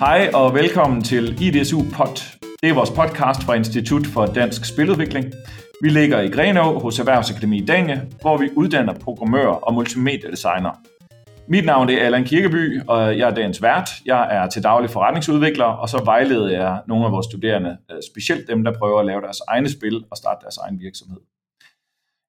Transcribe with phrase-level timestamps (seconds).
[0.00, 2.38] Hej og velkommen til IDSU Pod.
[2.62, 5.26] Det er vores podcast fra Institut for Dansk Spiludvikling.
[5.82, 10.74] Vi ligger i Grenå hos Erhvervsakademi Dania, hvor vi uddanner programmører og multimediedesignere.
[11.48, 13.90] Mit navn er Allan Kirkeby, og jeg er dagens vært.
[14.06, 18.48] Jeg er til daglig forretningsudvikler, og så vejleder jeg nogle af vores studerende, øh, specielt
[18.48, 21.20] dem, der prøver at lave deres egne spil og starte deres egen virksomhed.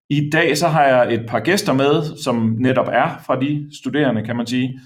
[0.09, 4.23] I dag så har jeg et par gæster med, som netop er fra de studerende,
[4.23, 4.79] kan man sige.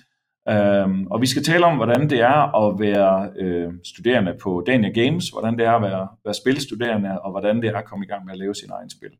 [0.49, 4.89] Øhm, og vi skal tale om, hvordan det er at være øh, studerende på Dania
[4.89, 8.07] Games, hvordan det er at være, være spilstuderende, og hvordan det er at komme i
[8.07, 9.11] gang med at lave sin egen spil.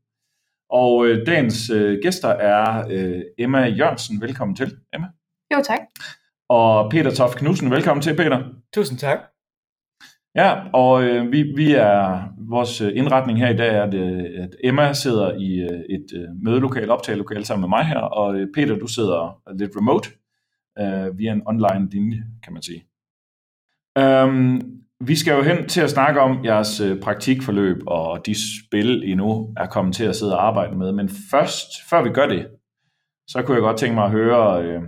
[0.69, 4.21] Og øh, dagens øh, gæster er øh, Emma Jørgensen.
[4.21, 5.07] Velkommen til, Emma.
[5.53, 5.79] Jo, tak.
[6.49, 7.71] Og Peter Toft Knudsen.
[7.71, 8.43] Velkommen til, Peter.
[8.73, 9.17] Tusind tak.
[10.35, 13.93] Ja, og øh, vi, vi er, vores indretning her i dag er, at,
[14.43, 18.75] at Emma sidder i et øh, mødelokal, optagelokal sammen med mig her, og øh, Peter,
[18.75, 20.09] du sidder lidt remote
[20.79, 22.85] øh, via en online linje, kan man sige.
[23.99, 24.61] Um,
[24.99, 29.15] vi skal jo hen til at snakke om jeres øh, praktikforløb og de spil, I
[29.15, 30.91] nu er kommet til at sidde og arbejde med.
[30.91, 32.47] Men først, før vi gør det,
[33.27, 34.81] så kunne jeg godt tænke mig at høre, øh,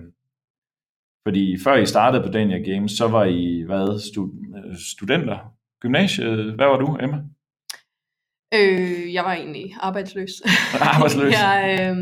[1.27, 5.37] fordi før I startede på Dania Games, så var I hvad, stud- studenter,
[5.81, 6.53] gymnasiet.
[6.55, 7.17] Hvad var du, Emma?
[8.53, 10.31] Øh, jeg var egentlig arbejdsløs.
[10.93, 11.33] Arbejdsløs?
[11.41, 11.97] jeg, øh,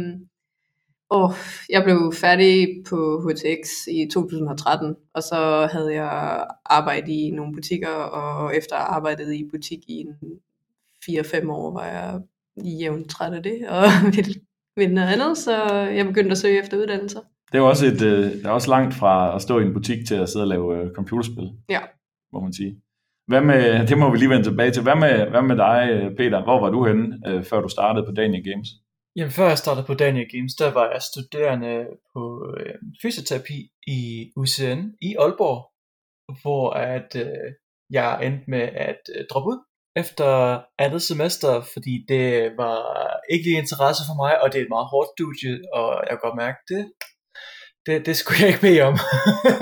[1.15, 1.31] åh,
[1.69, 7.89] jeg blev færdig på HTX i 2013, og så havde jeg arbejdet i nogle butikker,
[7.89, 10.15] og efter arbejdet i butik i en
[11.09, 12.19] 4-5 år, var jeg
[12.79, 13.83] jævnt træt af det, og
[14.15, 14.33] ville,
[14.75, 17.19] ville noget andet, så jeg begyndte at søge efter uddannelser.
[17.51, 19.73] Det er jo også, et, øh, det er også langt fra at stå i en
[19.73, 21.79] butik til at sidde og lave øh, computerspil, Ja.
[22.33, 22.75] må man sige.
[23.27, 24.83] Hvad med, det må vi lige vende tilbage til.
[24.83, 26.43] Hvad med, hvad med dig, øh, Peter?
[26.43, 28.67] Hvor var du henne, før du startede på Dania Games?
[29.17, 32.21] Jamen før jeg startede på Daniel Games, der var jeg studerende på
[32.57, 35.61] øh, fysioterapi i UCN i Aalborg,
[36.41, 37.47] hvor at øh,
[37.89, 39.59] jeg endte med at øh, droppe ud
[39.95, 40.29] efter
[40.79, 42.79] andet semester, fordi det var
[43.31, 46.25] ikke lige interesse for mig, og det er et meget hårdt studie, og jeg kan
[46.25, 46.83] godt mærke det.
[47.85, 48.95] Det, det skulle jeg ikke bede om.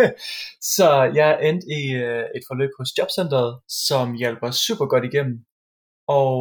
[0.75, 0.89] så
[1.19, 3.51] jeg endte i øh, et forløb hos Jobcenteret,
[3.87, 5.37] som hjalp os super godt igennem.
[6.07, 6.37] Og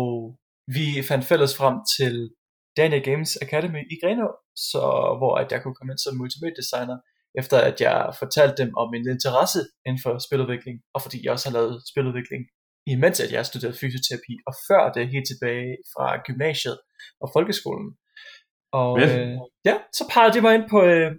[0.77, 2.15] vi fandt fælles frem til
[2.77, 4.29] Daniel Games Academy i Grenå,
[4.71, 4.83] så,
[5.19, 6.99] hvor at jeg kunne komme ind som multimedia-designer,
[7.41, 11.49] efter at jeg fortalte dem om min interesse inden for spiludvikling, og fordi jeg også
[11.49, 12.43] har lavet spiludvikling,
[12.95, 16.79] imens at jeg studerede fysioterapi, og før det helt tilbage fra gymnasiet
[17.23, 17.89] og folkeskolen.
[18.81, 19.37] Og øh,
[19.69, 21.11] ja, så pegede de mig ind på øh,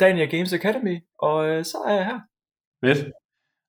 [0.00, 2.20] Daniel Games Academy, og øh, så er jeg her.
[2.84, 3.00] Fedt.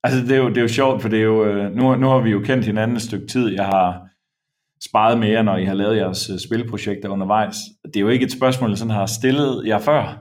[0.06, 2.07] Altså, det er jo, det er jo sjovt, for det er jo, øh, nu, nu
[2.07, 3.53] har vi jo kendt hinanden et stykke tid.
[3.53, 4.09] Jeg har
[4.89, 7.55] sparet med jer, når I har lavet jeres øh, spilprojekter undervejs.
[7.85, 10.19] Det er jo ikke et spørgsmål, jeg sådan har stillet jer før.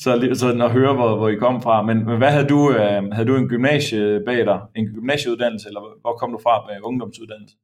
[0.00, 1.82] Så, så at høre, hvor, hvor I kom fra.
[1.82, 2.70] Men, men hvad havde du?
[2.72, 4.60] Øh, havde du en gymnasie bag dig?
[4.76, 7.56] En gymnasieuddannelse, eller hvor kom du fra med ungdomsuddannelse?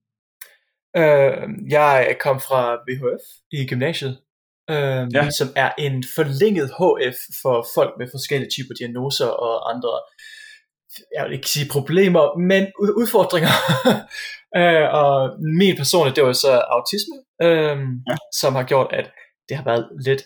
[0.96, 4.18] Øh, jeg kom fra VHF i gymnasiet,
[4.70, 5.30] øh, Ja.
[5.30, 9.90] som er en forlænget HF for folk med forskellige typer diagnoser og andre,
[11.16, 13.52] jeg vil ikke sige problemer, men ud- udfordringer.
[14.56, 15.12] øh, og
[15.58, 17.78] min personligt, det var så autisme, øh,
[18.10, 18.16] ja.
[18.40, 19.06] som har gjort, at
[19.48, 20.22] det har været lidt,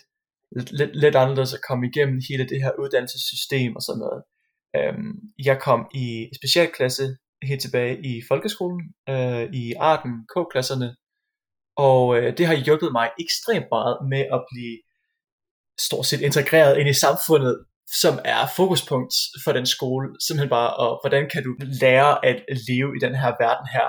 [0.55, 4.21] lidt, lidt, lidt anderledes at komme igennem hele det her uddannelsessystem og sådan noget.
[4.75, 4.95] Øh,
[5.45, 7.05] jeg kom i specialklasse
[7.43, 10.95] helt tilbage i folkeskolen, øh, i arten K-klasserne,
[11.77, 14.77] og øh, det har hjulpet mig ekstremt meget med at blive
[15.87, 17.65] stort set integreret ind i samfundet,
[18.01, 22.37] som er fokuspunkt for den skole, simpelthen bare, og hvordan kan du lære at
[22.67, 23.87] leve i den her verden her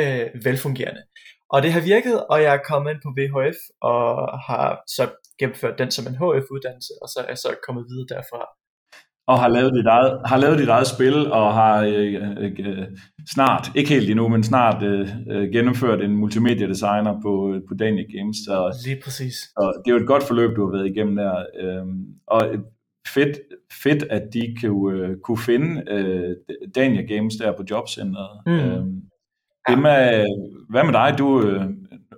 [0.00, 1.02] øh, velfungerende.
[1.50, 4.02] Og det har virket, og jeg er kommet ind på VHF, og
[4.48, 5.04] har så
[5.38, 8.42] gennemført den som en HF-uddannelse, og så er jeg så kommet videre derfra.
[9.28, 12.86] Og har lavet dit eget, har lavet dit eget spil, og har øh, øh, øh,
[13.34, 18.36] snart, ikke helt endnu, men snart øh, øh, gennemført en multimedia-designer på, på Daniel Games.
[18.36, 18.54] Så
[18.84, 19.36] Lige præcis.
[19.56, 21.44] Og det er jo et godt forløb, du har været igennem der.
[21.60, 22.40] Øhm, og
[23.14, 23.38] fedt,
[23.82, 26.36] fedt, at de kunne, øh, kunne finde øh,
[26.74, 28.40] Dania Games der på jobcenteret.
[28.46, 28.52] Mm.
[28.52, 29.02] Øhm,
[29.68, 30.24] Emma,
[30.68, 31.14] hvad med dig?
[31.18, 31.66] Du, øh,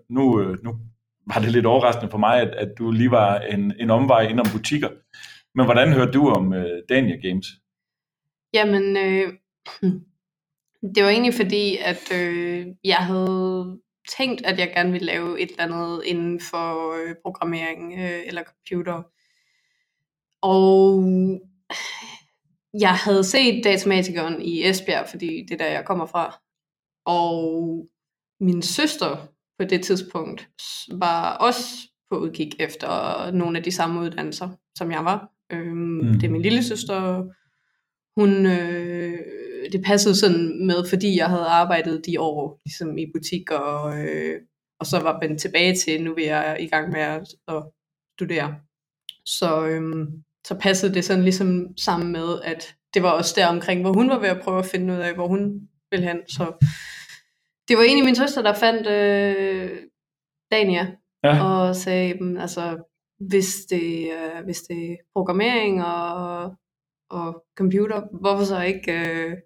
[0.09, 0.79] nu, øh, nu
[1.27, 4.41] var det lidt overraskende for mig, at, at du lige var en, en omvej ind
[4.41, 4.89] om butikker.
[5.55, 7.47] Men hvordan hørte du om øh, Dania Games?
[8.55, 9.33] Jamen, øh,
[10.95, 13.79] det var egentlig fordi, at øh, jeg havde
[14.17, 18.43] tænkt, at jeg gerne ville lave et eller andet inden for øh, programmering øh, eller
[18.43, 19.03] computer.
[20.43, 21.05] Og
[22.81, 26.41] jeg havde set datamatikeren i Esbjerg, fordi det er der, jeg kommer fra.
[27.09, 27.87] Og
[28.41, 29.29] min søster
[29.59, 30.49] på det tidspunkt
[30.93, 31.65] var også
[32.11, 35.29] på udkig efter nogle af de samme uddannelser, som jeg var.
[35.53, 36.13] Øhm, Mm.
[36.13, 37.25] Det er min lille søster.
[38.21, 39.19] Hun øh,
[39.73, 44.41] det passede sådan med, fordi jeg havde arbejdet de år ligesom i butik, og, øh,
[44.81, 47.63] og så var vendt tilbage til, nu vil jeg i gang med at, at
[48.19, 48.57] studere.
[49.27, 50.07] Så, øh,
[50.47, 54.09] så passede det sådan ligesom sammen med, at det var også der omkring, hvor hun
[54.09, 56.19] var ved at prøve at finde ud af, hvor hun ville hen.
[56.29, 56.53] Så
[57.69, 59.71] det var egentlig min søster, der fandt øh,
[60.53, 60.87] Dania,
[61.25, 61.45] ja.
[61.45, 62.77] og sagde, altså,
[63.21, 66.55] hvis det, øh, hvis det er programmering og,
[67.11, 69.37] og computer, hvorfor så ikke øh,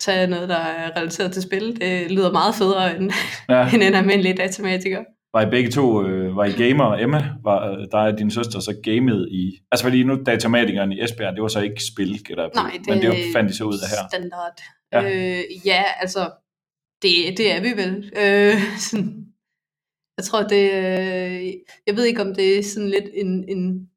[0.00, 1.80] tage noget, der er relateret til spil?
[1.80, 3.12] Det lyder meget federe end,
[3.48, 3.68] ja.
[3.74, 5.04] end en almindelig datamatiker.
[5.34, 8.30] Var I begge to, øh, var I gamer, og Emma, var øh, der er din
[8.30, 12.26] søster så gamet i, altså fordi nu datamatikeren i Esbjerg, det var så ikke spil,
[12.30, 14.08] eller, Nej, det, men det fandt I så ud af her.
[14.08, 14.60] standard.
[14.92, 16.30] Ja, øh, ja altså,
[17.02, 18.12] det, det er vi vel.
[18.16, 19.26] Øh, sådan,
[20.16, 21.52] jeg tror, det, øh,
[21.86, 23.88] jeg ved ikke, om det er sådan lidt en, en,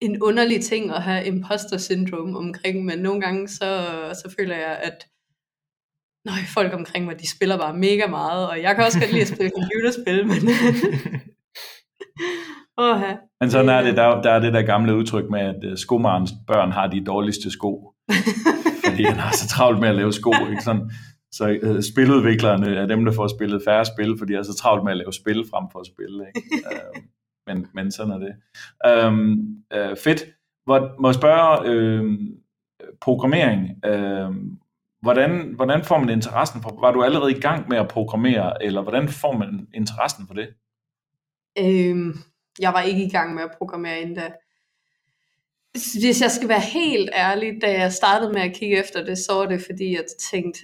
[0.00, 4.78] en underlig ting at have imposter syndrom omkring, men nogle gange så, så føler jeg,
[4.82, 5.06] at
[6.24, 9.22] nøj, folk omkring mig, de spiller bare mega meget, og jeg kan også godt lide
[9.22, 10.36] at spille computerspil, men...
[12.78, 13.14] Oha.
[13.40, 16.32] Men sådan er det, der, der er det der gamle udtryk med, at uh, skomarens
[16.46, 17.92] børn har de dårligste sko.
[18.86, 20.90] fordi han har så travlt med at lave sko, ikke sådan?
[21.32, 24.84] Så uh, spiludviklerne er dem, der får spillet færre spil, fordi de er så travlt
[24.84, 26.26] med at lave spil frem for at spille.
[26.28, 26.66] Ikke?
[26.66, 27.02] uh,
[27.46, 28.34] men, men sådan er det.
[29.06, 30.24] Um, uh, fedt.
[30.64, 32.18] Hvor, må jeg spørge, uh,
[33.00, 34.36] programmering, uh,
[35.02, 38.82] hvordan, hvordan får man interessen for, var du allerede i gang med at programmere, eller
[38.82, 40.48] hvordan får man interessen for det?
[41.58, 42.18] Øhm,
[42.58, 44.32] jeg var ikke i gang med at programmere endda.
[45.72, 49.34] Hvis jeg skal være helt ærlig, da jeg startede med at kigge efter det, så
[49.34, 50.60] var det fordi, jeg tænkte,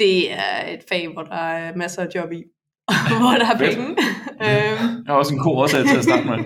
[0.00, 2.42] det er et fag, hvor der er masser af job i,
[3.20, 3.86] hvor der er penge.
[4.46, 4.88] øhm.
[5.04, 6.38] Jeg har også en god årsag til at starte med.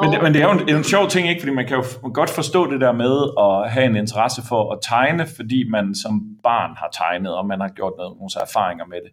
[0.00, 1.40] Men, det, men det er jo en, en sjov ting, ikke?
[1.40, 1.84] fordi man kan jo
[2.14, 6.36] godt forstå det der med at have en interesse for at tegne, fordi man som
[6.42, 9.12] barn har tegnet, og man har gjort noget, nogle erfaringer med det.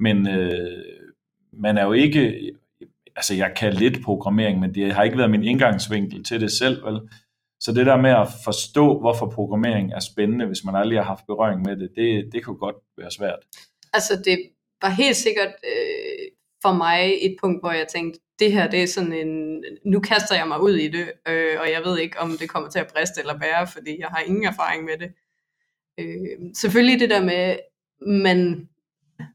[0.00, 0.84] Men øh,
[1.52, 2.52] man er jo ikke,
[3.16, 6.84] altså jeg kan lidt programmering, men det har ikke været min indgangsvinkel til det selv,
[6.86, 7.00] vel?
[7.60, 11.26] Så det der med at forstå, hvorfor programmering er spændende, hvis man aldrig har haft
[11.26, 13.38] berøring med det, det, det kunne godt være svært.
[13.92, 14.38] Altså det
[14.82, 16.28] var helt sikkert øh,
[16.62, 20.36] for mig et punkt, hvor jeg tænkte, det her det er sådan en, nu kaster
[20.36, 22.92] jeg mig ud i det, øh, og jeg ved ikke, om det kommer til at
[22.94, 25.12] briste eller bære, fordi jeg har ingen erfaring med det.
[26.00, 27.56] Øh, selvfølgelig det der med,
[28.06, 28.68] man,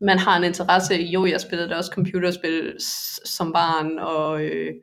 [0.02, 2.76] man har en interesse i, jo, jeg spillede også computerspil
[3.26, 4.74] som barn, og, øh,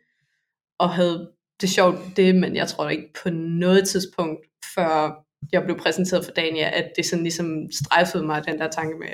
[0.78, 1.30] og havde
[1.60, 5.22] det sjovt det, men jeg tror ikke på noget tidspunkt, før
[5.52, 9.08] jeg blev præsenteret for Dania, at det sådan ligesom strejfede mig, den der tanke med,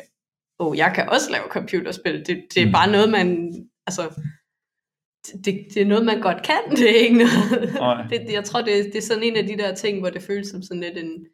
[0.58, 2.26] åh, oh, jeg kan også lave computerspil.
[2.26, 2.72] Det, det er mm.
[2.72, 3.54] bare noget, man,
[3.86, 4.02] altså,
[5.44, 6.62] det, det er noget, man godt kan.
[6.70, 8.10] Det er ikke noget.
[8.10, 10.48] Det, jeg tror, det, det er sådan en af de der ting, hvor det føles
[10.48, 11.26] som sådan lidt en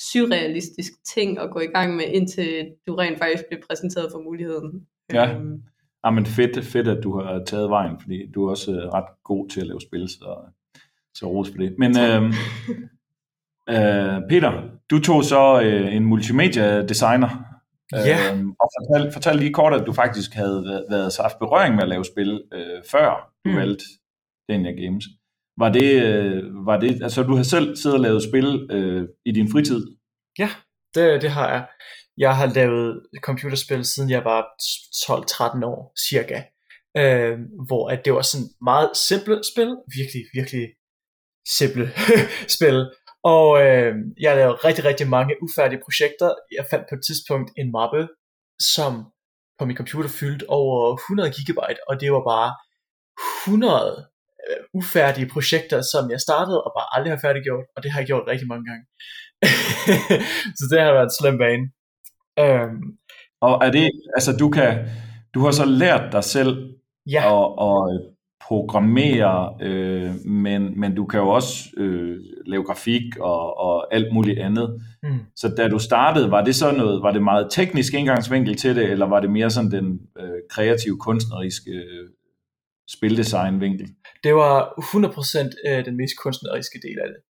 [0.00, 4.86] surrealistisk ting at gå i gang med, indtil du rent faktisk bliver præsenteret for muligheden.
[5.12, 5.34] Ja.
[5.34, 5.62] Øhm.
[6.04, 9.22] Ja, men fedt, fedt, at du har taget vejen, fordi du er også øh, ret
[9.24, 10.36] god til at lave spil, så,
[11.14, 11.74] så ros for det.
[11.78, 12.22] Men øh,
[13.74, 17.54] øh, Peter, du tog så øh, en multimedia designer
[17.92, 18.32] Ja.
[18.32, 21.82] Øhm, og fortal, fortal lige kort, at du faktisk havde været, været haft berøring med
[21.82, 23.56] at lave spil, øh, før du mm.
[23.56, 23.84] valgte
[24.48, 25.04] Dania Games.
[25.58, 29.32] Var det, øh, var det, altså du har selv siddet og lavet spil øh, i
[29.32, 29.86] din fritid?
[30.38, 30.48] Ja,
[30.94, 31.66] det, det har jeg.
[32.18, 34.40] Jeg har lavet computerspil, siden jeg var
[35.60, 36.42] 12-13 år, cirka.
[36.96, 40.66] Øh, hvor at det var sådan meget simple spil, virkelig, virkelig
[41.58, 41.86] simple
[42.56, 42.78] spil,
[43.24, 46.28] og øh, jeg lavede rigtig, rigtig mange ufærdige projekter.
[46.58, 48.02] Jeg fandt på et tidspunkt en mappe,
[48.74, 48.92] som
[49.58, 52.50] på min computer fyldte over 100 gigabyte, og det var bare
[53.46, 54.08] 100
[54.48, 58.06] øh, ufærdige projekter, som jeg startede og bare aldrig har færdiggjort, og det har jeg
[58.06, 58.84] gjort rigtig mange gange.
[60.58, 61.66] så det har været en slem bane.
[62.40, 62.98] Um,
[63.40, 64.88] og er det, altså du kan,
[65.34, 66.74] du har så lært dig selv
[67.10, 67.42] ja.
[67.42, 68.14] at, at
[68.48, 74.38] programmere, øh, men, men du kan jo også øh, lave grafik og, og alt muligt
[74.38, 74.82] andet.
[75.02, 75.18] Mm.
[75.36, 78.90] Så da du startede, var det så noget, var det meget teknisk indgangsvinkel til det,
[78.90, 82.08] eller var det mere sådan den øh, kreative, kunstneriske øh,
[82.90, 83.88] spildesignvinkel?
[84.24, 84.74] Det var
[85.66, 87.20] 100% øh, den mest kunstneriske del af det.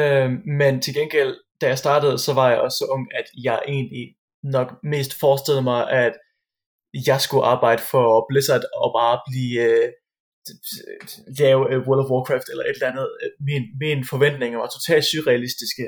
[0.00, 3.60] Øh, men til gengæld, da jeg startede, så var jeg også så ung, at jeg
[3.68, 6.12] egentlig nok mest forestillede mig, at
[7.06, 9.88] jeg skulle arbejde for Blizzard og bare blive øh,
[11.40, 13.08] lave øh, World of Warcraft eller et eller andet.
[13.22, 15.84] Øh, min, min, mine forventninger var totalt surrealistiske.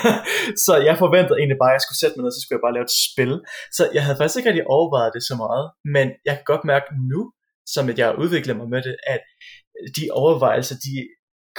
[0.64, 2.76] så jeg forventede egentlig bare, at jeg skulle sætte mig ned, så skulle jeg bare
[2.76, 3.32] lave et spil.
[3.76, 5.64] Så jeg havde faktisk ikke rigtig overvejet det så meget,
[5.96, 7.20] men jeg kan godt mærke nu,
[7.74, 9.22] som at jeg udvikler mig med det, at
[9.96, 10.96] de overvejelser, de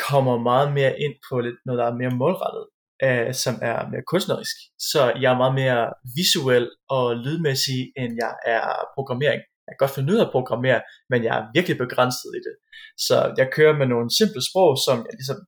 [0.07, 2.65] kommer meget mere ind på lidt, noget, der er mere målrettet
[3.03, 4.55] øh, som er mere kunstnerisk.
[4.91, 9.41] Så jeg er meget mere visuel og lydmæssig, end jeg er programmering.
[9.67, 12.55] Jeg kan godt finde ud af at programmere, men jeg er virkelig begrænset i det.
[12.97, 15.39] Så jeg kører med nogle simple sprog, som jeg ligesom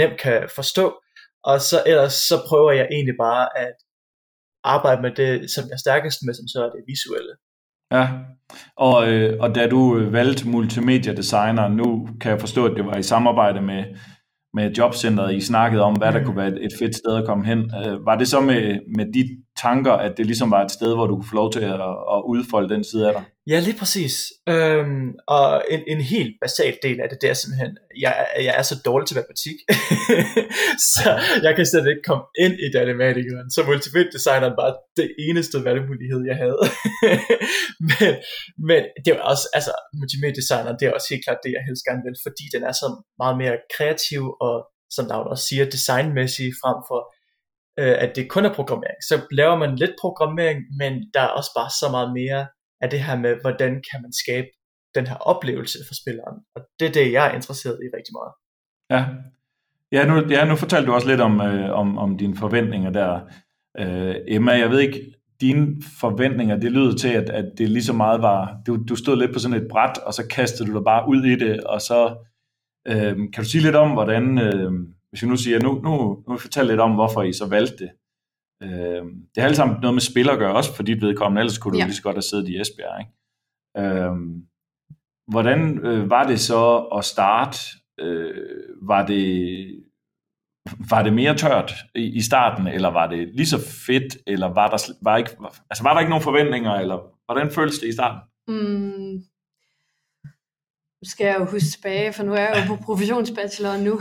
[0.00, 0.86] nemt kan forstå,
[1.44, 3.74] og så ellers så prøver jeg egentlig bare at
[4.64, 7.34] arbejde med det, som jeg er stærkest med, som så er det visuelle.
[7.92, 8.04] Ja,
[8.76, 12.96] og, øh, og da du valgte multimedia designer, nu kan jeg forstå, at det var
[12.96, 13.84] i samarbejde med,
[14.54, 16.24] med jobcentret, I snakkede om, hvad der mm.
[16.24, 17.58] kunne være et, fedt sted at komme hen.
[17.58, 21.06] Øh, var det så med, med de tanker, at det ligesom var et sted, hvor
[21.06, 21.80] du kunne få lov til at,
[22.14, 23.24] at udfolde den side af dig?
[23.46, 24.14] Ja, lige præcis.
[24.48, 27.72] Øhm, og en, en helt basal del af det, det er simpelthen,
[28.04, 28.14] jeg,
[28.46, 29.58] jeg er så dårlig til matematik,
[30.94, 31.10] så
[31.46, 32.66] jeg kan slet ikke komme ind i
[33.02, 33.50] matematikeren.
[33.54, 36.62] Så multimedia designeren var det eneste valgmulighed, jeg havde.
[37.90, 38.12] men,
[38.68, 41.84] men det var også, altså multimedia designeren, det er også helt klart det, jeg helst
[41.88, 42.88] gerne vil, fordi den er så
[43.22, 44.56] meget mere kreativ og
[44.96, 47.00] som der også siger, designmæssig frem for
[47.78, 49.00] øh, at det kun er programmering.
[49.08, 52.46] Så laver man lidt programmering, men der er også bare så meget mere
[52.80, 54.48] af det her med, hvordan kan man skabe
[54.94, 56.36] den her oplevelse for spilleren.
[56.54, 58.32] Og det er det, jeg er interesseret i rigtig meget.
[58.92, 59.00] Ja,
[59.92, 63.20] ja nu, ja, nu fortalte du også lidt om, øh, om, om dine forventninger der.
[63.78, 67.92] Øh, Emma, jeg ved ikke, dine forventninger, det lyder til, at, at det lige så
[67.92, 70.84] meget var, du, du stod lidt på sådan et bræt, og så kastede du dig
[70.84, 72.16] bare ud i det, og så
[72.88, 74.72] øh, kan du sige lidt om, hvordan, øh,
[75.12, 77.90] hvis vi nu siger, nu, nu, nu fortæl lidt om, hvorfor I så valgte det.
[78.62, 79.04] Øh,
[79.34, 81.72] det har alt sammen noget med spil at gøre, også for dit vedkommende, ellers kunne
[81.74, 81.84] du ja.
[81.84, 83.00] lige så godt have siddet i Esbjerg.
[83.00, 83.12] Ikke?
[83.78, 84.12] Øh,
[85.32, 87.58] hvordan øh, var det så at starte?
[88.00, 88.34] Øh,
[88.82, 89.84] var det
[90.90, 94.68] var det mere tørt i, i starten, eller var det lige så fedt, eller var
[94.68, 95.30] der, var ikke,
[95.70, 98.20] altså var der ikke nogen forventninger, eller hvordan føltes det i starten?
[98.48, 99.22] Mm.
[101.02, 104.00] Nu skal jeg jo huske tilbage, for nu er jeg jo på professionsbachelor nu.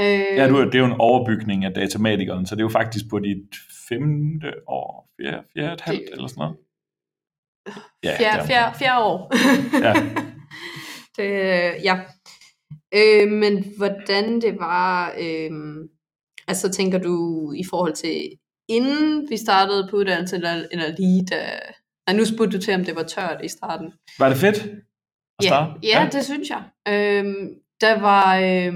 [0.00, 3.04] Øh, ja, du, det er jo en overbygning af datamatikeren, så det er jo faktisk
[3.10, 3.48] på dit
[3.88, 6.56] femte år, fjerde, fjerde et halvt eller sådan noget.
[8.04, 9.32] Ja, fjerde, fjerde, fjerde år.
[9.86, 9.94] ja.
[11.16, 11.28] det,
[11.84, 12.00] ja.
[12.94, 15.50] Øh, men hvordan det var, øh,
[16.48, 21.58] altså tænker du i forhold til inden vi startede på uddannelse, eller, eller lige da,
[22.06, 23.92] nej, nu spurgte du til, om det var tørt i starten.
[24.18, 24.56] Var det fedt
[25.38, 25.72] at starte?
[25.82, 26.08] Ja, ja, ja.
[26.12, 26.62] det synes jeg.
[26.88, 27.24] Øh,
[27.80, 28.74] der var, øh,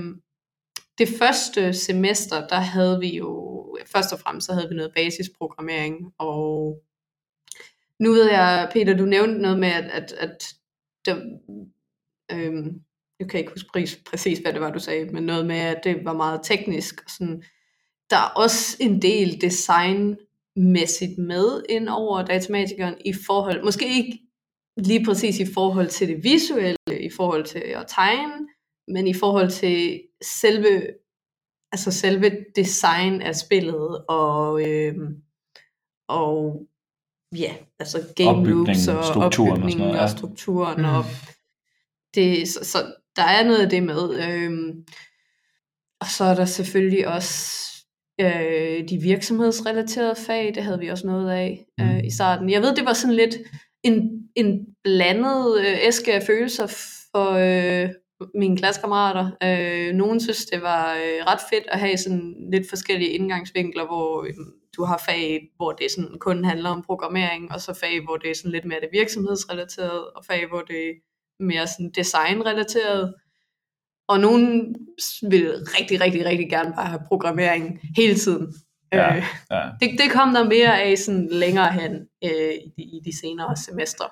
[0.98, 6.12] det første semester, der havde vi jo, først og fremmest så havde vi noget basisprogrammering,
[6.18, 6.82] og
[8.00, 10.54] nu ved jeg, Peter, du nævnte noget med, at, at, at
[11.04, 11.40] det,
[12.32, 12.80] øhm,
[13.20, 15.80] jeg kan ikke huske præcis, præcis, hvad det var, du sagde, men noget med, at
[15.84, 17.02] det var meget teknisk.
[17.04, 17.42] Og sådan.
[18.10, 24.18] Der er også en del designmæssigt med ind over datamatikeren i forhold, måske ikke
[24.76, 28.48] lige præcis i forhold til det visuelle, i forhold til at tegne,
[28.88, 30.86] men i forhold til selve
[31.72, 34.94] altså selve design af spillet og øh,
[36.08, 36.62] og
[37.36, 40.02] ja, altså game loops og strukturen opbygningen og, sådan noget, ja.
[40.02, 40.84] og strukturen mm.
[40.84, 41.04] og
[42.14, 42.78] det, så, så
[43.16, 44.74] der er noget af det med øh,
[46.00, 47.66] og så er der selvfølgelig også
[48.20, 52.04] øh, de virksomhedsrelaterede fag, det havde vi også noget af øh, mm.
[52.04, 52.50] i starten.
[52.50, 53.36] Jeg ved, det var sådan lidt
[53.82, 56.66] en, en blandet øh, æske af følelser
[57.12, 57.90] for, øh,
[58.34, 59.30] mine klassekammerater.
[59.42, 64.22] Øh, nogen synes, det var øh, ret fedt at have sådan lidt forskellige indgangsvinkler, hvor
[64.22, 64.34] øh,
[64.76, 68.30] du har fag, hvor det sådan kun handler om programmering, og så fag, hvor det
[68.30, 70.92] er sådan lidt mere det virksomhedsrelateret, og fag, hvor det er
[71.40, 73.14] mere sådan designrelateret.
[74.08, 74.76] Og nogen
[75.22, 78.54] vil rigtig, rigtig, rigtig gerne bare have programmering hele tiden.
[78.92, 79.62] Ja, øh, ja.
[79.80, 81.92] Det, det kom der mere af sådan længere hen
[82.24, 84.06] øh, i, de, i de senere semestre.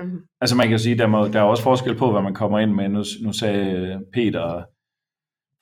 [0.00, 0.20] Mm.
[0.40, 2.72] Altså man kan sige, der, må, der er også forskel på, hvad man kommer ind
[2.72, 2.88] med.
[2.88, 4.64] Nu, nu sagde Peter,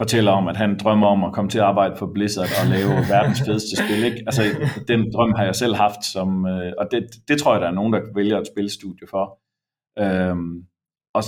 [0.02, 2.90] fortæller om, at han drømmer om at komme til at arbejde for Blizzard og lave
[3.14, 4.04] verdens fedeste spil.
[4.04, 4.22] Ikke?
[4.26, 4.42] Altså,
[4.88, 7.78] den drøm har jeg selv haft, som, øh, og det, det tror jeg, der er
[7.80, 9.38] nogen, der vælger et spilstudie for.
[9.98, 10.64] Øhm,
[11.14, 11.22] og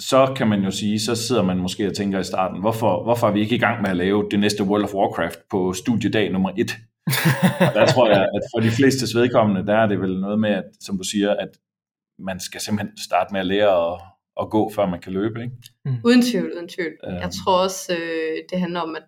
[0.00, 3.28] så kan man jo sige, så sidder man måske og tænker i starten, hvorfor, hvorfor
[3.28, 6.32] er vi ikke i gang med at lave det næste World of Warcraft på studiedag
[6.32, 6.70] nummer et?
[7.76, 10.64] der tror jeg, at for de fleste vedkommende, der er det vel noget med, at,
[10.80, 11.48] som du siger, at
[12.20, 14.00] man skal simpelthen starte med at lære at,
[14.40, 15.42] at gå, før man kan løbe.
[15.42, 15.54] Ikke?
[15.84, 15.96] Mm.
[16.04, 16.92] Uden tvivl, uden tvivl.
[17.06, 17.14] Um.
[17.14, 19.02] Jeg tror også, øh, det handler om, at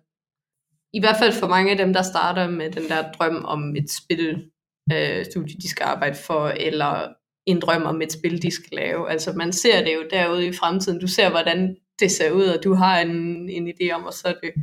[0.93, 3.89] i hvert fald for mange af dem, der starter med den der drøm om et
[3.89, 4.49] spil,
[4.93, 7.13] øh, studie, de skal arbejde for, eller
[7.45, 9.11] en drøm om et spil, de skal lave.
[9.11, 10.99] Altså man ser det jo derude i fremtiden.
[10.99, 14.27] Du ser, hvordan det ser ud, og du har en, en idé om, og så
[14.27, 14.53] er det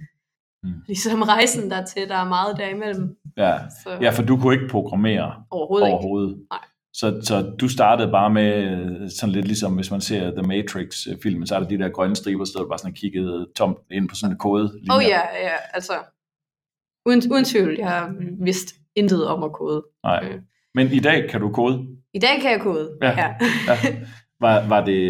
[0.62, 0.70] mm.
[0.86, 3.16] ligesom rejsen der til, der er meget derimellem.
[3.36, 3.58] Ja.
[3.82, 3.98] Så.
[4.00, 5.88] ja, for du kunne ikke programmere overhovedet.
[5.88, 6.30] overhovedet.
[6.30, 6.46] Ikke.
[6.50, 6.64] Nej.
[6.92, 11.54] Så, så du startede bare med, sådan lidt ligesom hvis man ser The Matrix-filmen, så
[11.54, 14.34] er der de der grønne striber, så du bare sådan kigget tomt ind på sådan
[14.34, 14.64] en kode.
[14.90, 15.92] Oh ja, ja, altså
[17.06, 19.86] uden, uden tvivl, jeg har vidst intet om at kode.
[20.04, 20.24] Nej.
[20.24, 20.40] Øh.
[20.74, 21.86] Men i dag kan du kode?
[22.14, 22.98] I dag kan jeg kode.
[23.02, 23.10] Ja.
[23.18, 23.34] ja.
[24.40, 25.02] Var, var, det,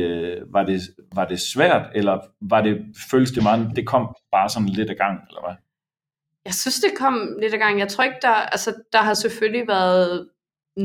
[0.52, 0.80] var, det,
[1.14, 4.96] var det svært, eller var det, føles det meget, det kom bare sådan lidt af
[4.96, 5.56] gang, eller hvad?
[6.44, 7.78] Jeg synes, det kom lidt af gang.
[7.78, 10.28] Jeg tror ikke, der, altså, der har selvfølgelig været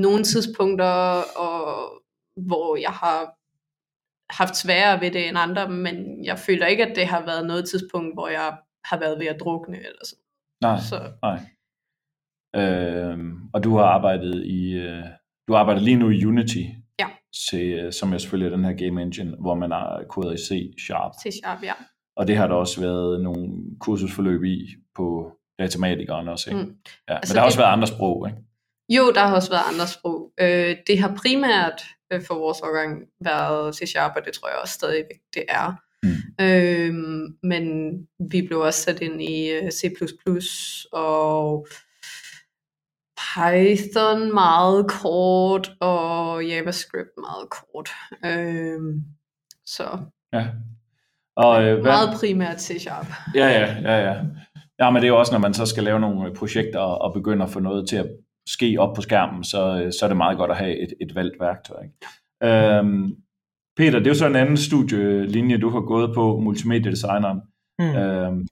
[0.02, 1.66] nogle tidspunkter, og,
[2.48, 3.20] hvor jeg har
[4.34, 7.70] haft sværere ved det end andre, men jeg føler ikke, at det har været noget
[7.70, 10.24] tidspunkt, hvor jeg har været ved at drukne eller sådan.
[10.62, 11.40] Nej, Så nej.
[12.56, 13.18] Øh,
[13.54, 15.04] og du har arbejdet i, øh,
[15.48, 16.58] du arbejder lige nu i Unity,
[17.00, 17.08] Ja.
[17.50, 20.38] til, øh, som er selvfølgelig er den her game engine, hvor man har kodet i
[20.44, 21.12] C-sharp.
[21.24, 21.74] C-sharp, ja.
[22.18, 23.50] Og det har der også været nogle
[23.80, 26.62] kursusforløb i på datamatikeren også, ikke?
[26.64, 26.68] Mm.
[26.70, 26.74] Ja,
[27.08, 28.40] men Altså, der har det- også været andre sprog, ikke?
[28.90, 30.32] Jo, der har også været andre sprog.
[30.40, 34.74] Øh, det har primært øh, for vores årgang været C-sharp, og det tror jeg også
[34.74, 35.74] stadigvæk, det er.
[36.04, 36.46] Mm.
[36.46, 36.94] Øh,
[37.44, 37.96] men
[38.32, 39.84] vi blev også sat ind i øh, C++
[40.92, 41.68] og
[43.18, 47.90] Python meget kort, og JavaScript meget kort.
[48.26, 48.80] Øh,
[49.66, 49.98] så
[50.34, 50.48] Ja.
[51.36, 53.08] Og, øh, hvad, meget primært C-sharp.
[53.36, 54.22] Ja, ja, ja, ja.
[54.80, 57.14] Ja, men det er jo også, når man så skal lave nogle projekter og, og
[57.14, 58.08] begynde at få noget til at
[58.48, 61.16] ske op på skærmen, så, øh, så er det meget godt at have et, et
[61.16, 61.84] valgt værktøj.
[61.84, 62.78] Ikke?
[62.78, 63.16] Øhm,
[63.78, 67.42] Peter, det er jo så en anden studielinje, du har gået på, multimediedesigneren.
[67.80, 67.96] Mm.
[67.96, 68.48] Øhm,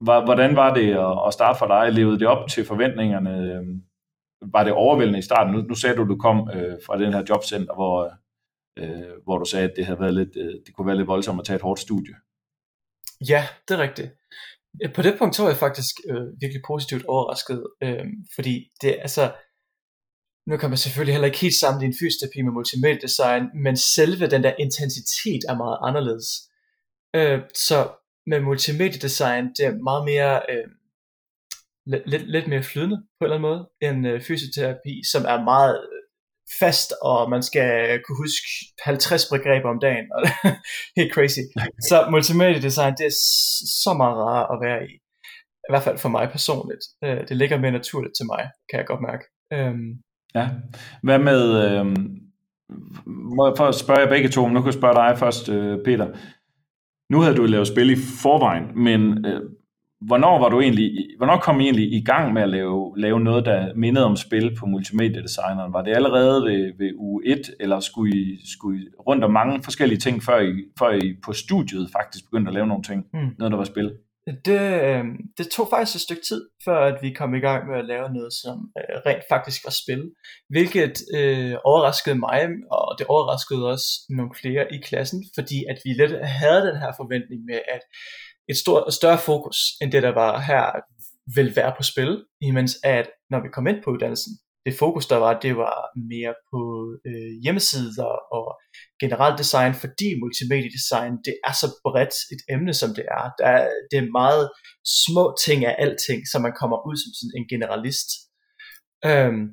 [0.00, 1.92] hvordan var det at, at starte for dig?
[1.92, 3.30] Levede det op til forventningerne?
[3.30, 3.82] Øhm,
[4.52, 5.54] var det overvældende i starten?
[5.54, 8.12] Nu, nu sagde du, du kom øh, fra den her jobcenter, hvor,
[8.78, 11.40] øh, hvor du sagde, at det, havde været lidt, øh, det kunne være lidt voldsomt
[11.40, 12.14] at tage et hårdt studie.
[13.28, 14.08] Ja, det er rigtigt.
[14.94, 19.32] På det punkt så var jeg faktisk øh, virkelig positivt overrasket, øh, fordi det altså,
[20.46, 24.54] nu kan man selvfølgelig heller ikke helt sammenligne fysioterapi med multimediedesign, men selve den der
[24.58, 26.28] intensitet er meget anderledes.
[27.16, 27.78] Øh, så
[28.26, 30.66] med multimediedesign, det er meget mere, øh,
[31.86, 35.74] lidt, lidt, mere flydende på en eller anden måde, end øh, fysioterapi, som er meget
[36.60, 38.46] fast, og man skal kunne huske
[38.84, 40.20] 50 begreber om dagen, og
[40.98, 41.44] helt crazy.
[41.88, 43.16] Så multimediedesign, det er
[43.84, 44.92] så meget rart at være i.
[45.68, 46.84] I hvert fald for mig personligt.
[47.04, 49.24] Øh, Det ligger mere naturligt til mig, kan jeg godt mærke.
[49.52, 49.90] Øhm,
[50.34, 50.48] Ja.
[51.02, 51.86] Hvad med, øh,
[53.56, 56.08] for at spørge jer begge to, men nu kan jeg spørge dig først, øh, Peter.
[57.12, 59.40] Nu havde du lavet spil i forvejen, men øh,
[60.06, 63.44] hvornår var du egentlig, hvornår kom I egentlig i gang med at lave, lave noget,
[63.44, 65.72] der mindede om spil på multimediedesigneren?
[65.72, 69.62] Var det allerede ved, ved uge 1, eller skulle I, skulle I rundt om mange
[69.62, 73.30] forskellige ting, før I, før I på studiet faktisk begyndte at lave nogle ting, Hmm.
[73.38, 73.92] noget der var spil?
[74.44, 75.04] Det, øh,
[75.38, 78.08] det tog faktisk et stykke tid, før at vi kom i gang med at lave
[78.12, 80.02] noget, som øh, rent faktisk var spil.
[80.54, 82.40] Hvilket øh, overraskede mig,
[82.70, 86.92] og det overraskede også nogle flere i klassen, fordi at vi lidt havde den her
[87.00, 87.82] forventning med, at
[88.48, 90.64] et stort, større fokus, end det der var her,
[91.36, 94.32] vil være på spil, imens at når vi kom ind på uddannelsen,
[94.66, 95.76] det fokus der var, det var
[96.12, 96.60] mere på
[97.06, 98.46] øh, hjemmesider og
[99.02, 103.24] generelt design, fordi multimediedesign, det er så bredt et emne, som det er.
[103.38, 104.50] Der er det er meget
[105.06, 108.08] små ting af alting, så man kommer ud som sådan en generalist.
[109.10, 109.44] Øhm,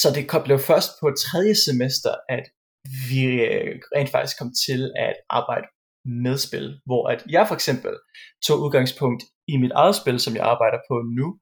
[0.00, 2.44] så det kom- blev først på tredje semester, at
[3.10, 5.66] vi øh, rent faktisk kom til at arbejde
[6.04, 7.90] med spil, hvor at jeg for eksempel
[8.46, 11.38] tog udgangspunkt i mit eget spil, som jeg arbejder på nu,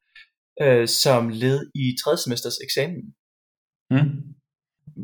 [0.63, 3.03] øh, som led i tredje semesters eksamen.
[3.91, 4.11] Hmm?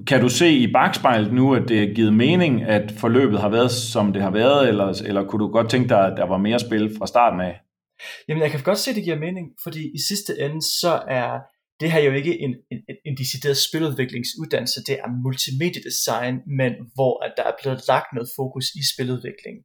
[0.07, 3.71] Kan du se i bagspejlet nu, at det er givet mening, at forløbet har været,
[3.71, 6.59] som det har været, eller, eller kunne du godt tænke dig, at der var mere
[6.59, 7.61] spil fra starten af?
[8.29, 11.41] Jamen, jeg kan godt se, at det giver mening, fordi i sidste ende, så er
[11.81, 17.15] det her er jo ikke en, en, en decideret spiludviklingsuddannelse, det er multimediedesign, men hvor
[17.27, 19.57] at der er blevet lagt noget fokus i spiludvikling.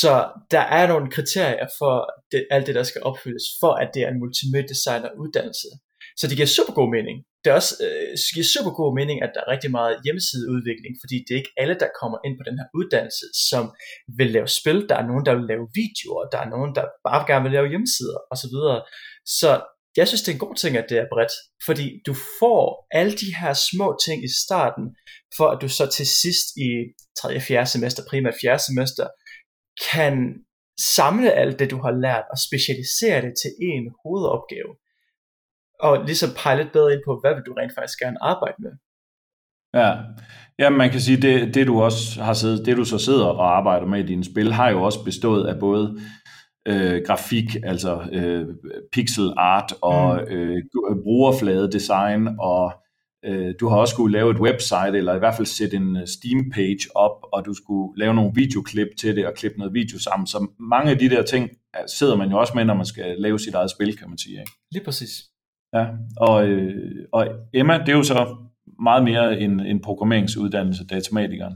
[0.00, 0.14] Så
[0.50, 1.94] der er nogle kriterier for
[2.32, 5.68] det, alt det, der skal opfyldes, for at det er en multimediedesigner-uddannelse.
[6.18, 7.16] Så det giver super god mening.
[7.42, 11.16] Det er også øh, giver super god mening, at der er rigtig meget hjemmesideudvikling, fordi
[11.24, 13.64] det er ikke alle, der kommer ind på den her uddannelse, som
[14.18, 14.78] vil lave spil.
[14.88, 17.68] Der er nogen, der vil lave videoer, der er nogen, der bare gerne vil lave
[17.72, 18.56] hjemmesider osv.
[19.38, 19.50] Så
[19.96, 21.32] jeg synes, det er en god ting, at det er bredt,
[21.66, 24.84] fordi du får alle de her små ting i starten,
[25.36, 26.70] for at du så til sidst i
[27.22, 27.36] 3.
[27.36, 27.66] og 4.
[27.66, 28.58] semester, primært 4.
[28.58, 29.06] semester,
[29.92, 30.14] kan
[30.96, 34.72] samle alt det, du har lært, og specialisere det til en hovedopgave.
[35.80, 38.72] Og ligesom pege lidt bedre ind på, hvad vil du rent faktisk gerne arbejde med.
[39.80, 39.90] Ja,
[40.58, 43.56] ja man kan sige, det, det du også har siddet, det du så sidder og
[43.56, 46.00] arbejder med i dine spil, har jo også bestået af både
[46.66, 48.46] øh, grafik, altså øh,
[48.92, 50.34] pixel art og mm.
[50.34, 50.62] øh,
[51.02, 52.72] brugerflade design, og
[53.24, 56.06] øh, du har også skulle lave et website, eller i hvert fald sætte en øh,
[56.06, 59.98] Steam page op, og du skulle lave nogle videoklip til det, og klippe noget video
[59.98, 60.26] sammen.
[60.26, 61.50] Så mange af de der ting
[61.86, 64.40] sidder man jo også med, når man skal lave sit eget spil, kan man sige.
[64.40, 64.52] Ikke?
[64.72, 65.10] Lige præcis.
[65.74, 68.36] Ja, og, øh, og Emma, det er jo så
[68.82, 71.54] meget mere en, en programmeringsuddannelse, datamatikeren.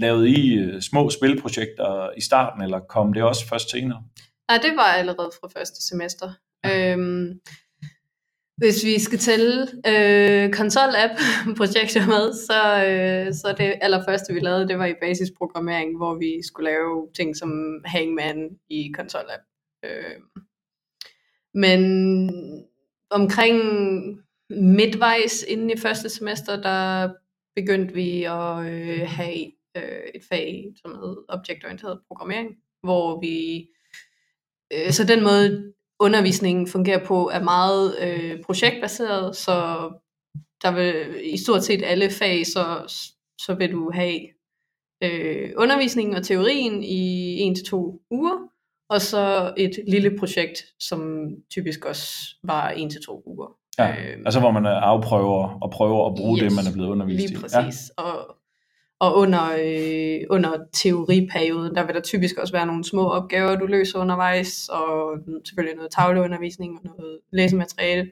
[0.00, 0.06] Ja.
[0.06, 4.02] Lavede I øh, små spilprojekter i starten, eller kom det også først senere?
[4.48, 6.32] Nej, det var allerede fra første semester.
[6.66, 7.40] Øhm,
[8.56, 14.78] hvis vi skal tælle øh, konsol-app-projekter med, så, øh, så det allerførste, vi lavede, det
[14.78, 19.44] var i basisprogrammering, hvor vi skulle lave ting som Hangman i konsol-app.
[19.84, 20.20] Øh,
[21.54, 21.80] men
[23.10, 23.60] omkring
[24.50, 27.12] midtvejs inden i første semester, der
[27.56, 32.48] begyndte vi at øh, have øh, et fag, som hedder objektorienteret programmering,
[32.82, 33.68] hvor vi,
[34.72, 39.54] øh, så den måde undervisningen fungerer på, er meget øh, projektbaseret, så
[40.62, 42.64] der vil i stort set alle fag, så,
[43.38, 44.20] så vil du have
[45.02, 48.48] øh, undervisningen og teorien i en til to uger,
[48.88, 52.06] og så et lille projekt, som typisk også
[52.42, 53.56] var en til to uger.
[53.78, 56.88] Ja, øh, altså hvor man afprøver og prøver at bruge yes, det, man er blevet
[56.88, 57.28] undervist lige i.
[57.28, 57.90] Lige præcis.
[57.98, 58.04] Ja.
[58.04, 58.36] Og,
[59.02, 63.66] og under, øh, under teoriperioden, der vil der typisk også være nogle små opgaver, du
[63.66, 68.10] løser undervejs, og selvfølgelig noget tavleundervisning og noget læsemateriale.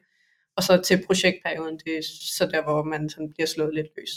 [0.56, 4.10] Og så til projektperioden, det er så der, hvor man sådan bliver slået lidt løs.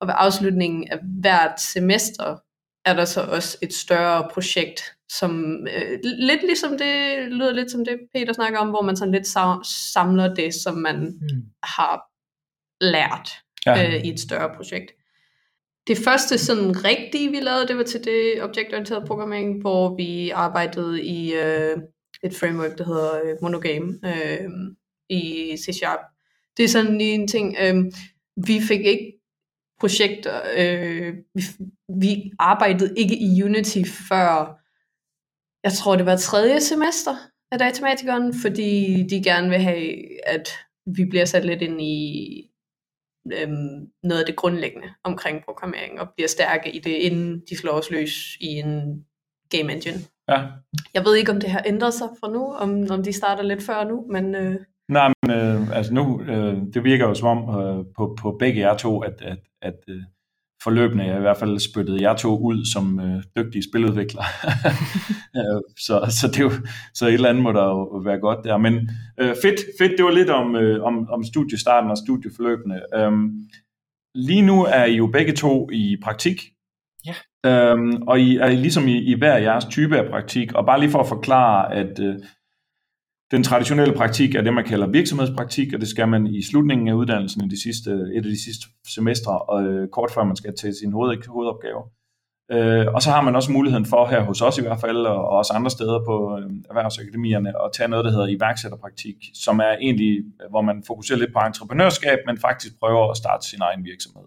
[0.00, 2.36] Og ved afslutningen af hvert semester,
[2.84, 7.84] er der så også et større projekt, som øh, lidt ligesom det, lyder lidt som
[7.84, 9.26] det Peter snakker om, hvor man sådan lidt
[9.66, 11.42] samler det, som man mm.
[11.62, 12.02] har
[12.80, 13.28] lært
[13.66, 13.86] ja.
[13.86, 14.92] øh, i et større projekt.
[15.86, 21.04] Det første sådan rigtige, vi lavede, det var til det objektorienterede programmering, hvor vi arbejdede
[21.04, 21.76] i øh,
[22.22, 24.50] et framework, der hedder øh, Monogame øh,
[25.10, 26.00] i C-Sharp.
[26.56, 27.84] Det er sådan lige en ting, øh,
[28.46, 29.12] vi fik ikke
[29.80, 31.42] projekter, øh, vi,
[32.00, 34.58] vi arbejdede ikke i Unity før,
[35.64, 37.16] jeg tror det var tredje semester
[37.52, 39.94] af datamatikeren, fordi de gerne vil have,
[40.28, 40.48] at
[40.86, 42.50] vi bliver sat lidt ind i
[43.32, 47.72] øhm, noget af det grundlæggende omkring programmering, og bliver stærke i det, inden de slår
[47.72, 49.04] os løs i en
[49.50, 49.98] game engine.
[50.28, 50.42] Ja.
[50.94, 53.62] Jeg ved ikke, om det har ændret sig fra nu, om, om de starter lidt
[53.62, 54.34] før nu, men...
[54.34, 54.56] Øh...
[54.88, 58.60] Nej, men øh, altså nu, øh, det virker jo som om øh, på, på begge
[58.60, 60.02] jer to, at, at, at øh,
[60.66, 64.24] forløbende jeg i hvert fald spyttede jer to ud som øh, dygtige spiludviklere.
[65.86, 66.52] så, så, det er jo,
[66.94, 68.56] så et eller andet må der jo være godt der.
[68.56, 68.74] Men
[69.20, 72.80] øh, fedt, fedt, det var lidt om, øh, om, om studiestarten og studieforløbene.
[72.94, 73.30] Øhm,
[74.14, 76.38] lige nu er I jo begge to i praktik.
[77.06, 77.14] Ja.
[77.50, 80.52] Øhm, og I er ligesom i, i hver jeres type af praktik.
[80.52, 82.14] Og bare lige for at forklare, at øh,
[83.30, 86.92] den traditionelle praktik er det, man kalder virksomhedspraktik, og det skal man i slutningen af
[86.92, 90.56] uddannelsen i de sidste, et af de sidste semestre, og øh, kort før man skal
[90.56, 91.82] til sin hoved, hovedopgave.
[92.52, 95.28] Øh, og så har man også muligheden for her hos os i hvert fald, og
[95.28, 100.18] også andre steder på øh, erhvervsakademierne, at tage noget, der hedder iværksætterpraktik, som er egentlig,
[100.18, 104.26] øh, hvor man fokuserer lidt på entreprenørskab, men faktisk prøver at starte sin egen virksomhed.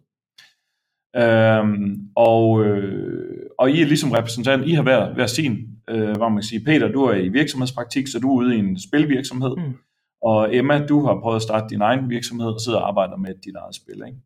[1.16, 6.30] Øhm, og, øh, og I er ligesom repræsentant, I har hver, hver sin, øh, hvor
[6.30, 9.56] man kan sige, Peter, du er i virksomhedspraktik, så du er ude i en spilvirksomhed,
[9.56, 9.74] mm.
[10.22, 13.36] og Emma, du har prøvet at starte din egen virksomhed, og sidder og arbejder med
[13.46, 14.02] dit eget spil.
[14.08, 14.20] Ikke?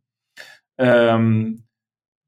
[0.81, 1.59] Øhm,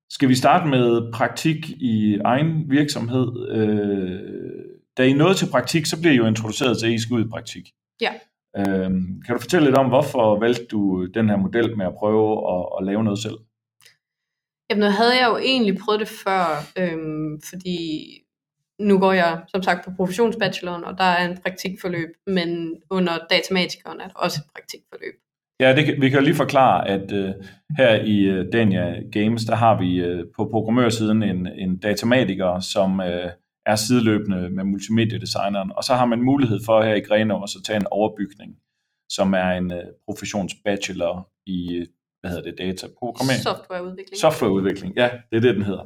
[0.09, 3.49] skal vi starte med praktik i egen virksomhed?
[3.49, 4.65] Øh,
[4.97, 7.25] da I nåede til praktik, så bliver I jo introduceret til, at I skal ud
[7.25, 7.71] i praktik.
[8.01, 8.13] Ja.
[8.57, 12.27] Øhm, kan du fortælle lidt om, hvorfor valgte du den her model med at prøve
[12.55, 13.37] at, at lave noget selv?
[14.69, 16.45] Jamen, nu havde jeg jo egentlig prøvet det før,
[16.77, 17.77] øhm, fordi
[18.79, 23.99] nu går jeg som sagt på professionsbacheloren, og der er en praktikforløb, men under datamatikeren
[23.99, 25.13] er der også et praktikforløb.
[25.59, 27.29] Ja, det, vi kan lige forklare, at uh,
[27.77, 32.99] her i uh, Dania Games, der har vi uh, på programmørsiden en, en datamatiker, som
[32.99, 33.29] uh,
[33.65, 37.79] er sideløbende med multimediedesigneren, og så har man mulighed for her i Grenaa at tage
[37.79, 38.55] en overbygning,
[39.11, 41.85] som er en uh, professionsbachelor i
[42.25, 43.43] hvad hedder det, data programmering?
[43.43, 44.19] Softwareudvikling.
[44.19, 45.85] Softwareudvikling, ja, det er det, den hedder.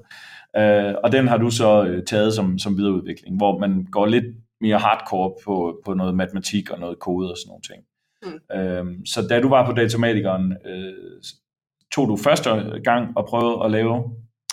[0.58, 4.26] Uh, og den har du så uh, taget som, som videreudvikling, hvor man går lidt
[4.62, 7.84] mere hardcore på, på noget matematik og noget kode og sådan nogle ting.
[8.24, 8.40] Mm.
[8.56, 11.22] Uh, så da du var på datamatikeren, uh,
[11.92, 14.04] tog du første gang og prøvede at lave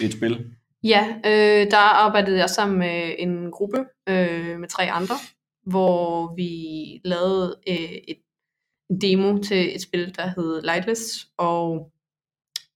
[0.02, 0.46] et spil?
[0.84, 3.78] Ja, øh, der arbejdede jeg sammen med en gruppe
[4.08, 5.14] øh, med tre andre,
[5.66, 6.50] hvor vi
[7.04, 8.18] lavede øh, et
[9.00, 11.92] demo til et spil, der hed Lightless, og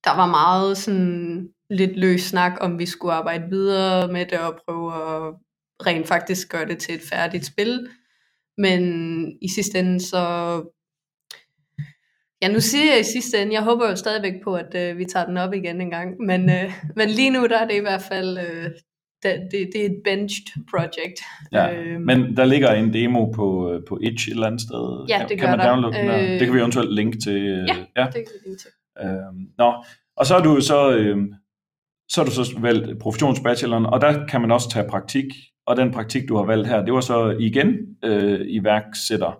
[0.04, 4.60] der var meget sådan lidt løs snak, om vi skulle arbejde videre med det og
[4.68, 5.34] prøve at
[5.86, 7.86] rent faktisk gøre det til et færdigt spil.
[8.58, 8.82] Men
[9.42, 10.20] i sidste ende så...
[12.42, 15.04] Ja, nu siger jeg i sidste ende, jeg håber jo stadigvæk på, at øh, vi
[15.04, 17.80] tager den op igen en gang, men, øh, men lige nu der er det i
[17.80, 18.64] hvert fald, øh,
[19.22, 21.20] det, det, det er et benched project.
[21.52, 25.06] Ja, Øhm, Men der ligger en demo på, øh, på Itch et eller andet sted.
[25.08, 25.70] Ja, kan, det kan gør man der.
[25.72, 26.18] downloade den der?
[26.22, 27.36] Øh, Det kan vi eventuelt linke til.
[27.36, 27.76] øh, Ja.
[27.96, 28.04] ja.
[28.06, 28.70] det kan vi lige til.
[29.02, 29.84] Øhm, nå,
[30.16, 31.32] og så er du så, øhm,
[32.10, 35.24] så er du så valgt professionsbacheloren, og der kan man også tage praktik,
[35.66, 37.68] og den praktik, du har valgt her, det var så igen
[38.04, 39.32] øh, iværksætter.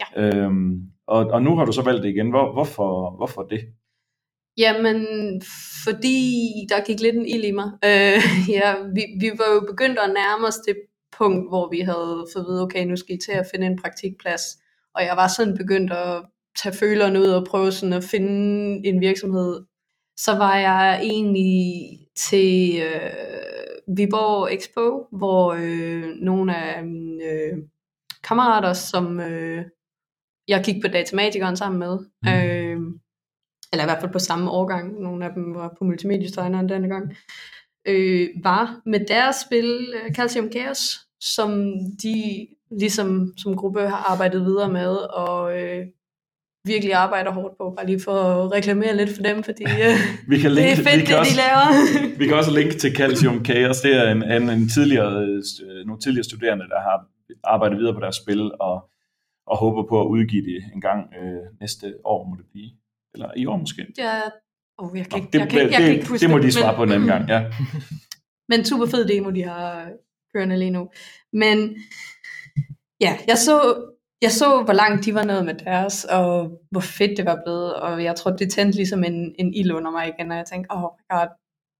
[0.00, 0.22] Ja.
[0.22, 2.30] Øhm, og, og nu har du så valgt det igen.
[2.30, 3.60] Hvor, hvorfor, hvorfor det?
[4.58, 5.06] Jamen,
[5.84, 7.70] fordi der gik lidt en ild i mig.
[7.84, 8.20] Øh,
[8.56, 10.76] ja, vi, vi var jo begyndt at nærme os det
[11.18, 13.78] punkt, hvor vi havde fået at vide, okay, nu skal I til at finde en
[13.82, 14.42] praktikplads.
[14.94, 16.22] Og jeg var sådan begyndt at
[16.62, 19.64] tage følerne ud og prøve sådan at finde en virksomhed.
[20.16, 21.62] Så var jeg egentlig
[22.16, 27.58] til øh, Viborg Expo, hvor øh, nogle af mine øh,
[28.24, 29.64] kammerater, som øh,
[30.48, 32.32] jeg gik på datamatikeren sammen med, Mhm.
[32.32, 32.80] øh,
[33.72, 37.16] eller i hvert fald på samme årgang, nogle af dem var på multimediedesigneren denne gang,
[37.88, 42.46] øh, var med deres spil øh, Calcium Chaos, som de
[42.80, 45.86] ligesom som gruppe har arbejdet videre med, og øh,
[46.66, 48.12] virkelig arbejder hårdt på, bare lige for
[48.44, 49.64] at reklamere lidt for dem, fordi
[50.32, 51.66] Vi kan det linke, er fedt, vi det kan også, de laver.
[52.20, 53.80] Vi kan også linke til Calcium Chaos.
[53.80, 56.96] Det er en, en, en tidligere, øh, nogle tidligere studerende, der har
[57.44, 58.76] arbejdet videre på deres spil, og,
[59.46, 62.70] og håber på at udgive det en gang øh, næste år, må det blive.
[63.14, 63.86] Eller i år måske.
[63.98, 64.20] ja,
[64.78, 66.42] oh, jeg kan Nå, det, jeg kan, jeg det, kan ikke huske det må de
[66.42, 67.40] men- svare på en anden gang, ja.
[68.50, 69.88] Men super fed demo, de har
[70.34, 70.90] kørende lige nu.
[71.32, 71.76] Men
[73.00, 73.56] ja, jeg så,
[74.22, 77.74] jeg så, hvor langt de var nået med deres, og hvor fedt det var blevet,
[77.74, 80.70] og jeg tror, det tændte ligesom en, en ild under mig igen, og jeg tænkte,
[80.70, 81.28] oh my god,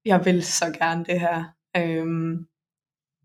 [0.05, 1.45] jeg vil så gerne det her.
[1.77, 2.47] Øhm,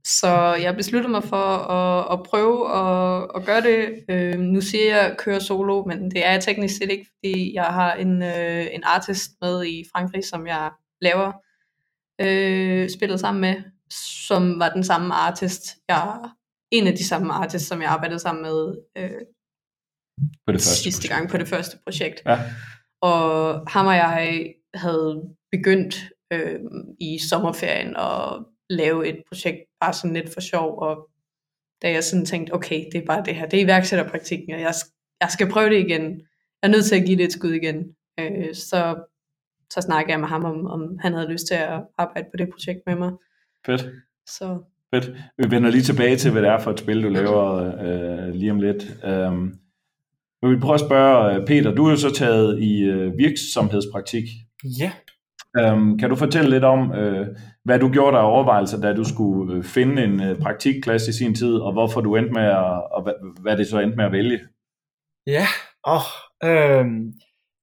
[0.08, 4.06] så jeg besluttede mig for at, at prøve at, at gøre det.
[4.10, 7.54] Øhm, nu siger jeg at køre solo, men det er jeg teknisk set ikke, fordi
[7.54, 11.32] jeg har en, øh, en artist med i Frankrig, som jeg laver
[12.22, 13.56] øh, spillet sammen med,
[14.32, 16.30] som var den samme artist, jeg
[16.72, 19.22] en af de samme artists, som jeg arbejdede sammen med øh,
[20.46, 21.14] På det første sidste projekt.
[21.14, 22.22] gang på det første projekt.
[22.26, 22.40] Ja.
[23.02, 25.96] Og ham og jeg havde begyndt
[26.34, 26.60] øh,
[27.00, 31.10] i sommerferien at lave et projekt bare sådan lidt for sjov, og
[31.82, 34.74] da jeg sådan tænkte, okay, det er bare det her, det er iværksætterpraktikken, og jeg,
[35.22, 36.04] jeg skal prøve det igen.
[36.62, 37.96] Jeg er nødt til at give det et skud igen.
[38.20, 39.04] Øh, så,
[39.74, 42.50] så snakkede jeg med ham om, om han havde lyst til at arbejde på det
[42.50, 43.12] projekt med mig.
[43.66, 43.86] Fedt.
[44.26, 44.64] Så
[44.96, 45.06] Fedt.
[45.38, 47.46] Vi vender lige tilbage til, hvad det er for et spil, du laver
[47.86, 48.84] øh, lige om lidt.
[49.04, 49.54] Um,
[50.42, 54.24] jeg vil prøve at spørge, øh, Peter, du er jo så taget i øh, virksomhedspraktik.
[54.80, 54.92] Ja,
[55.62, 57.28] Um, kan du fortælle lidt om, øh,
[57.64, 61.18] hvad du gjorde der af overvejelser, da du skulle øh, finde en øh, praktikplads i
[61.18, 64.06] sin tid, og hvorfor du endte med at, og hvad, hvad det så endte med
[64.06, 64.40] at vælge?
[65.28, 65.46] Ja,
[65.88, 66.08] åh,
[66.44, 67.14] øhm,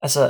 [0.03, 0.21] altså,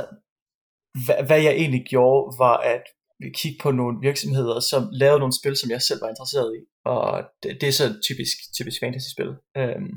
[1.05, 2.83] hvad, hvad jeg egentlig gjorde, var at
[3.25, 6.61] Øh, kigge på nogle virksomheder, som lavede nogle spil, som jeg selv var interesseret i,
[6.85, 9.31] og det, det er så typisk, typisk fantasy-spil.
[9.57, 9.93] Øhm,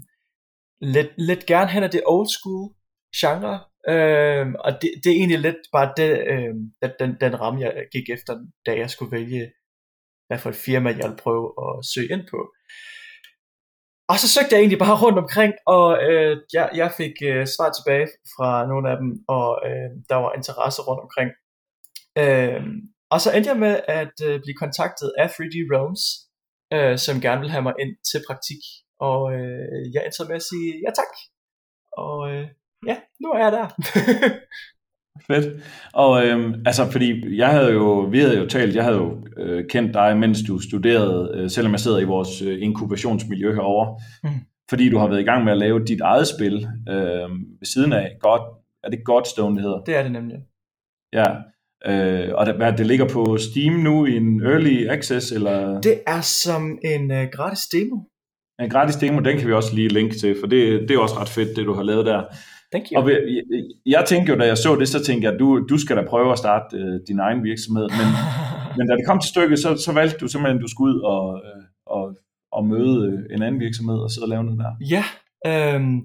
[0.80, 2.64] lidt, lidt gerne hen af det old school
[3.20, 3.54] genre,
[3.92, 7.72] øhm, og det, det er egentlig lidt bare det, øhm, den, den, den ramme, jeg
[7.92, 8.32] gik efter,
[8.66, 9.52] da jeg skulle vælge,
[10.26, 12.38] hvad for et firma, jeg ville prøve at søge ind på.
[14.10, 17.70] Og så søgte jeg egentlig bare rundt omkring, og øh, jeg, jeg fik øh, svar
[17.72, 21.30] tilbage fra nogle af dem, og øh, der var interesse rundt omkring.
[22.22, 22.62] Øh,
[23.10, 26.02] og så endte jeg med at øh, blive kontaktet af 3D Realms,
[26.74, 28.62] øh, som gerne vil have mig ind til praktik.
[29.00, 31.12] Og øh, jeg endte så med at sige ja tak.
[32.04, 32.46] Og øh,
[32.86, 33.66] ja, nu er jeg der.
[35.26, 35.64] Fedt.
[35.94, 39.68] Og øhm, altså, fordi jeg havde jo, vi havde jo talt, jeg havde jo øh,
[39.70, 44.30] kendt dig, mens du studerede, øh, selvom jeg sidder i vores øh, inkubationsmiljø herovre, Mm.
[44.70, 46.54] fordi du har været i gang med at lave dit eget spil
[46.88, 47.28] øh,
[47.60, 48.40] ved siden af God,
[48.84, 49.80] er det Godstone, det hedder?
[49.84, 50.38] det er det nemlig.
[51.12, 51.24] Ja.
[51.86, 56.00] Øh, og det, hvad, det ligger på Steam nu i en early access, eller Det
[56.06, 57.96] er som en øh, gratis demo.
[58.60, 61.18] en gratis demo, den kan vi også lige linke til, for det, det er også
[61.20, 62.22] ret fedt, det du har lavet der.
[62.72, 63.00] Thank you.
[63.00, 63.42] Og ved, jeg,
[63.86, 66.02] jeg tænkte jo, da jeg så det, så tænkte jeg, at du, du skal da
[66.08, 68.08] prøve at starte øh, din egen virksomhed, men,
[68.76, 71.00] men da det kom til stykket, så, så valgte du simpelthen, at du skulle ud
[71.00, 72.16] og, øh, og,
[72.52, 74.72] og møde øh, en anden virksomhed og sidde og lave noget der.
[74.94, 75.04] Ja,
[75.50, 75.96] øhm,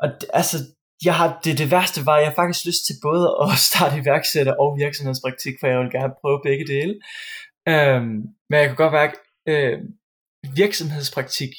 [0.00, 0.56] og altså,
[1.04, 4.54] jeg har, det, det værste var, at jeg faktisk lyst til både at starte iværksætter
[4.62, 6.94] og virksomhedspraktik, for jeg vil gerne prøve begge dele.
[7.68, 8.16] Øhm,
[8.50, 9.16] men jeg kan godt mærke,
[9.48, 9.78] øh,
[10.56, 11.52] virksomhedspraktik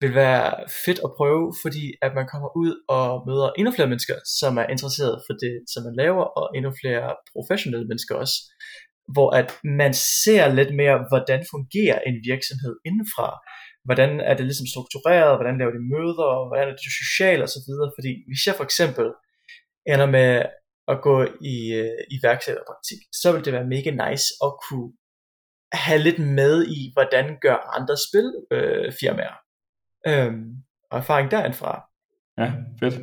[0.00, 0.46] vil være
[0.84, 4.66] fedt at prøve, fordi at man kommer ud og møder endnu flere mennesker, som er
[4.74, 8.36] interesseret for det, som man laver, og endnu flere professionelle mennesker også,
[9.14, 13.28] hvor at man ser lidt mere, hvordan fungerer en virksomhed indenfra,
[13.84, 17.48] hvordan er det ligesom struktureret, hvordan laver de møder, og hvordan er det socialt og
[17.48, 19.06] så videre, fordi hvis jeg for eksempel
[19.92, 20.30] ender med
[20.92, 21.16] at gå
[21.52, 24.92] i øh, iværksætterpraktik, så vil det være mega nice at kunne
[25.72, 29.36] have lidt med i, hvordan gør andre spilfirmaer.
[30.06, 30.54] Øh, øhm,
[30.90, 31.82] og erfaring derindfra.
[32.38, 32.94] Ja, fedt.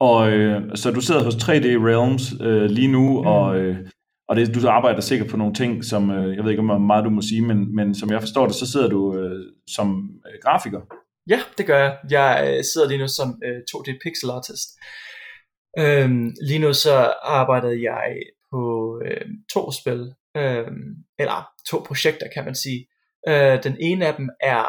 [0.00, 3.26] Og øh, så du sidder hos 3D Realms øh, lige nu, mm.
[3.26, 3.88] og, øh,
[4.28, 7.04] og det, du arbejder sikkert på nogle ting, som øh, jeg ved ikke, hvor meget
[7.04, 10.38] du må sige, men, men som jeg forstår det, så sidder du øh, som øh,
[10.42, 10.80] grafiker.
[11.28, 11.98] Ja, det gør jeg.
[12.10, 14.68] Jeg øh, sidder lige nu som øh, 2D pixel artist.
[15.78, 18.16] Øhm, lige nu så arbejder jeg
[18.52, 18.62] på
[19.04, 20.00] øh, to spil,
[20.36, 20.66] øh,
[21.18, 22.86] eller to projekter kan man sige.
[23.28, 24.66] Øh, den ene af dem er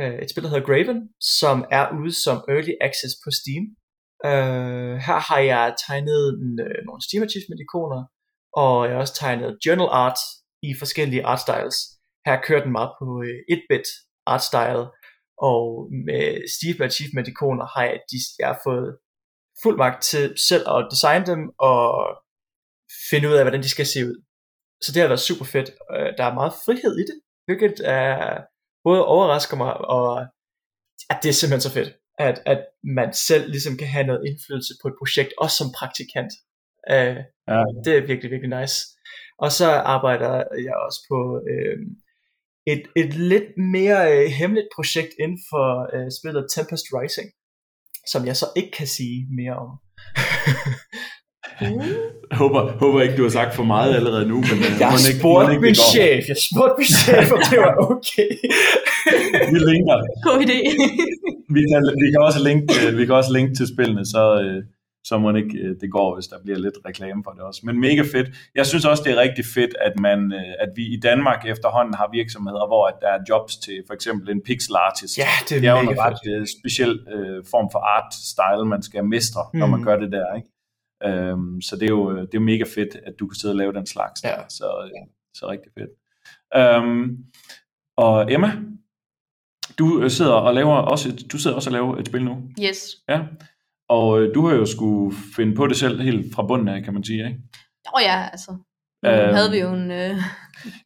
[0.00, 3.64] øh, et spil, der hedder Graven, som er ude som Early Access på Steam.
[4.28, 8.00] Øh, her har jeg tegnet en, øh, nogle Steam Achievement ikoner,
[8.52, 10.18] og jeg har også tegnet journal art
[10.62, 11.76] i forskellige art styles.
[12.26, 13.86] Her kører den meget på øh, 1-bit
[14.26, 14.86] art style,
[15.50, 15.62] og
[16.06, 16.24] med
[16.56, 18.98] Steve Achievement ikoner har jeg, de, jeg har fået
[19.62, 21.84] fuld magt til selv at designe dem og
[23.10, 24.16] finde ud af, hvordan de skal se ud.
[24.82, 25.68] Så det har været super fedt.
[25.94, 28.40] Øh, der er meget frihed i det, hvilket er,
[28.84, 30.08] både overrasker mig, og
[31.10, 32.60] at det er simpelthen så fedt, at, at
[32.98, 36.32] man selv ligesom kan have noget indflydelse på et projekt, også som praktikant.
[36.96, 37.16] Uh,
[37.52, 37.62] ja.
[37.84, 38.76] Det er virkelig, virkelig nice.
[39.38, 40.32] Og så arbejder
[40.66, 41.20] jeg også på
[41.52, 41.78] uh,
[42.72, 47.28] et, et lidt mere uh, hemmeligt projekt inden for uh, spillet Tempest Rising,
[48.12, 49.70] som jeg så ikke kan sige mere om.
[51.60, 51.80] Mm.
[52.30, 54.36] Jeg håber, håber ikke, du har sagt for meget allerede nu.
[54.50, 56.22] Men, øh, jeg har spurgt min chef.
[56.32, 58.30] Jeg spurgte min chef, om det var okay.
[59.52, 59.96] vi linker.
[60.26, 60.58] God idé.
[61.56, 64.58] vi, kan, vi, kan også linke, øh, vi kan også linke til spillene, så, øh,
[65.08, 67.60] så må det ikke det går, hvis der bliver lidt reklame for det også.
[67.64, 68.28] Men mega fedt.
[68.54, 72.08] Jeg synes også, det er rigtig fedt, at, man, at vi i Danmark efterhånden har
[72.12, 75.18] virksomheder, hvor at der er jobs til for eksempel en pixel artist.
[75.18, 78.82] Ja, det er, det er jo en ret speciel uh, form for art style, man
[78.82, 79.58] skal mestre, mm.
[79.60, 79.86] når man mm.
[79.86, 80.34] gør det der.
[80.38, 80.48] Ikke?
[81.04, 83.72] Øhm, så det er, jo, det er mega fedt, at du kan sidde og lave
[83.72, 84.24] den slags.
[84.24, 84.36] Ja.
[84.48, 84.66] Så,
[85.34, 85.90] så rigtig fedt.
[86.56, 87.16] Øhm,
[87.96, 88.50] og Emma,
[89.78, 92.42] du øh, sidder og laver også et, du sidder også og laver et spil nu.
[92.62, 92.96] Yes.
[93.08, 93.20] Ja.
[93.88, 96.94] Og øh, du har jo skulle finde på det selv helt fra bunden af, kan
[96.94, 97.40] man sige, ikke?
[97.86, 98.56] Åh oh ja, altså.
[99.02, 100.16] Nu øhm, havde vi jo en øh,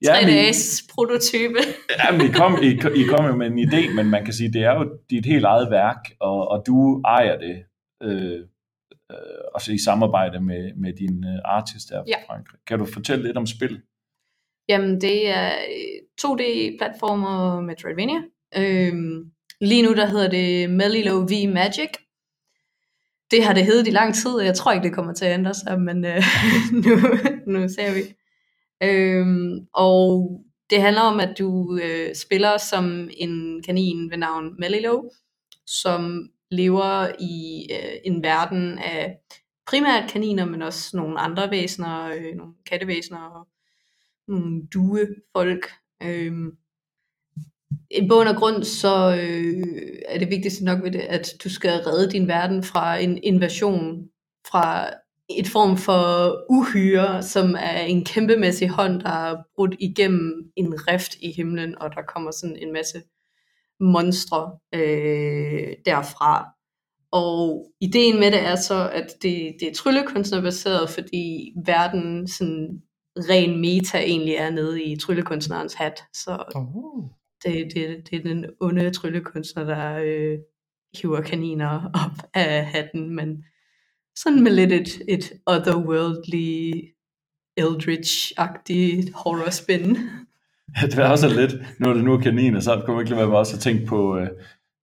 [0.06, 1.58] 3-dages ja, prototype.
[2.00, 4.52] ja, men I kom, I, I kom jo med en idé, men man kan sige,
[4.52, 7.64] det er jo dit helt eget værk, og, og du ejer det.
[8.02, 8.40] Øh,
[9.12, 12.16] øh, også i samarbejde med, med din øh, artist der ja.
[12.16, 12.60] fra Frankrig.
[12.66, 13.82] Kan du fortælle lidt om spil?
[14.68, 15.50] Jamen, det er
[16.22, 18.20] 2D-platformer med Metroidvania.
[18.56, 21.90] Øhm, lige nu, der hedder det Melilo V Magic.
[23.32, 25.34] Det har det heddet i lang tid, og jeg tror ikke, det kommer til at
[25.34, 26.22] ændre sig, men øh,
[26.84, 26.96] nu,
[27.46, 28.00] nu ser vi.
[28.82, 30.30] Øhm, og
[30.70, 35.02] det handler om, at du øh, spiller som en kanin ved navn Melilo,
[35.66, 39.16] som lever i øh, en verden af
[39.66, 43.48] primært kaniner, men også nogle andre væsener, øh, nogle kattevæsener og
[44.28, 45.70] nogle duefolk.
[46.02, 46.32] Øh,
[47.94, 49.64] i bund og grund, så øh,
[50.08, 54.08] er det vigtigste nok ved det, at du skal redde din verden fra en invasion,
[54.46, 54.90] fra
[55.38, 61.14] et form for uhyre, som er en kæmpemæssig hånd, der er brudt igennem en rift
[61.20, 63.02] i himlen, og der kommer sådan en masse
[63.80, 66.46] monstre øh, derfra.
[67.12, 72.82] Og ideen med det er så, at det, det er tryllekunstnerbaseret, fordi verden sådan
[73.16, 76.02] ren meta egentlig er nede i tryllekunstnerens hat.
[76.12, 80.38] Så uh det, det, det er den onde tryllekunstner, der øh,
[81.00, 83.44] hiver kaniner op af hatten, men
[84.16, 86.72] sådan med lidt et, et otherworldly,
[87.60, 89.96] eldritch-agtigt horror spin.
[90.76, 93.28] Ja, det var også lidt, når det nu er kaniner, så kunne man ikke lade
[93.28, 94.28] være også at tænke på, øh,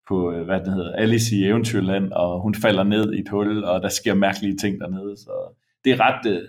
[0.07, 3.63] på, øh, hvad det hedder, Alice i Eventyrland, og hun falder ned i et hul,
[3.63, 5.17] og der sker mærkelige ting dernede.
[5.17, 6.47] Så det er ret øh,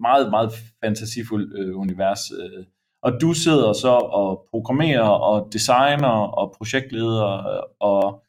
[0.00, 0.50] meget, meget
[0.84, 2.20] fantasifuldt øh, univers.
[2.30, 2.64] Øh.
[3.04, 7.24] Og du sidder så og programmerer og designer og projektleder
[7.80, 8.22] og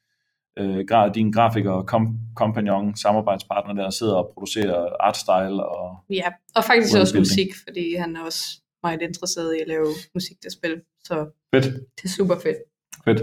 [0.59, 6.63] øh, din grafiker og kom, kompagnon, samarbejdspartner der sidder og producerer artstyle og Ja, og
[6.63, 10.81] faktisk også musik, fordi han er også meget interesseret i at lave musik til spil.
[11.03, 11.65] Så fedt.
[11.65, 12.57] det er super fedt.
[13.05, 13.21] Fedt.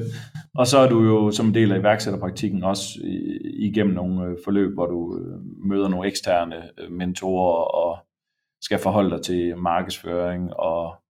[0.54, 2.84] Og så er du jo som en del af iværksætterpraktikken også
[3.44, 7.98] igennem nogle øh, forløb, hvor du øh, møder nogle eksterne øh, mentorer og
[8.60, 11.01] skal forholde dig til markedsføring og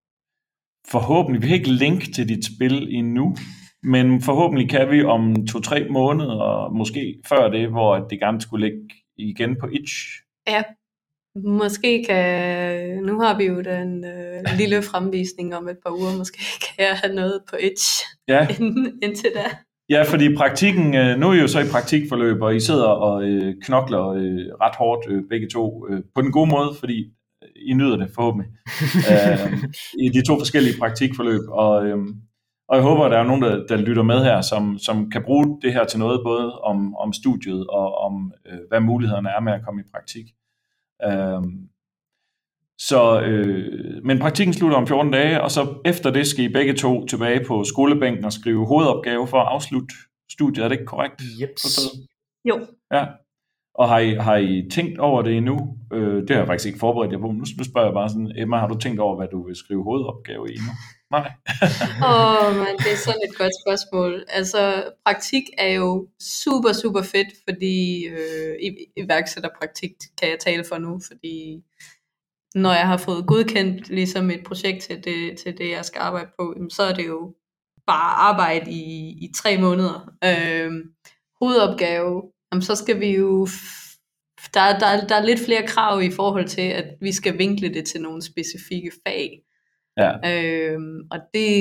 [0.90, 3.36] forhåbentlig, vi har ikke link til dit spil endnu,
[3.82, 8.66] men forhåbentlig kan vi om to-tre måneder, og måske før det, hvor det gerne skulle
[8.66, 9.94] ligge igen på Itch.
[10.48, 10.62] Ja,
[11.36, 16.38] Måske kan, nu har vi jo den øh, lille fremvisning om et par uger, måske
[16.64, 17.90] kan jeg have noget på Edge
[18.28, 18.46] ja.
[18.60, 19.56] ind, indtil da.
[19.88, 23.24] Ja, fordi praktikken, øh, nu er I jo så i praktikforløb, og I sidder og
[23.24, 27.12] øh, knokler øh, ret hårdt øh, begge to, øh, på den gode måde, fordi
[27.66, 28.50] I nyder det forhåbentlig.
[29.12, 29.52] øh,
[30.04, 31.40] I de to forskellige praktikforløb.
[31.48, 31.98] Og, øh,
[32.68, 35.22] og jeg håber, at der er nogen, der, der lytter med her, som, som kan
[35.24, 39.40] bruge det her til noget, både om, om studiet og om, øh, hvad mulighederne er
[39.40, 40.26] med at komme i praktik.
[41.04, 41.42] Øh,
[42.78, 46.74] så, øh, men praktikken slutter om 14 dage, og så efter det skal I begge
[46.74, 49.94] to tilbage på skolebænken og skrive hovedopgave for at afslutte
[50.30, 50.64] studiet.
[50.64, 51.22] Er det ikke korrekt?
[51.42, 51.50] Yep.
[52.44, 52.66] Jo.
[52.92, 53.06] Ja.
[53.74, 55.78] Og har I, har I tænkt over det endnu?
[55.92, 57.26] Øh, det har jeg faktisk ikke forberedt jer på.
[57.26, 59.84] Nu, nu spørger jeg bare sådan, Emma, har du tænkt over, hvad du vil skrive
[59.84, 60.72] hovedopgave i nu?
[61.10, 61.32] Nej.
[62.10, 64.24] Åh, oh, men det er sådan et godt spørgsmål.
[64.28, 71.00] Altså, praktik er jo super, super fedt, fordi øh, iværksætterpraktik kan jeg tale for nu,
[71.08, 71.62] fordi
[72.54, 76.30] når jeg har fået godkendt ligesom et projekt til det, til det jeg skal arbejde
[76.38, 77.34] på, så er det jo
[77.86, 80.10] bare arbejde i, i tre måneder.
[80.24, 80.72] Øh,
[81.40, 82.22] hovedopgave,
[82.52, 83.46] jamen, så skal vi jo
[84.54, 87.86] der, der, der er lidt flere krav i forhold til, at vi skal vinkle det
[87.86, 89.42] til nogle specifikke fag.
[89.96, 90.10] Ja.
[90.32, 91.52] Øhm, og det,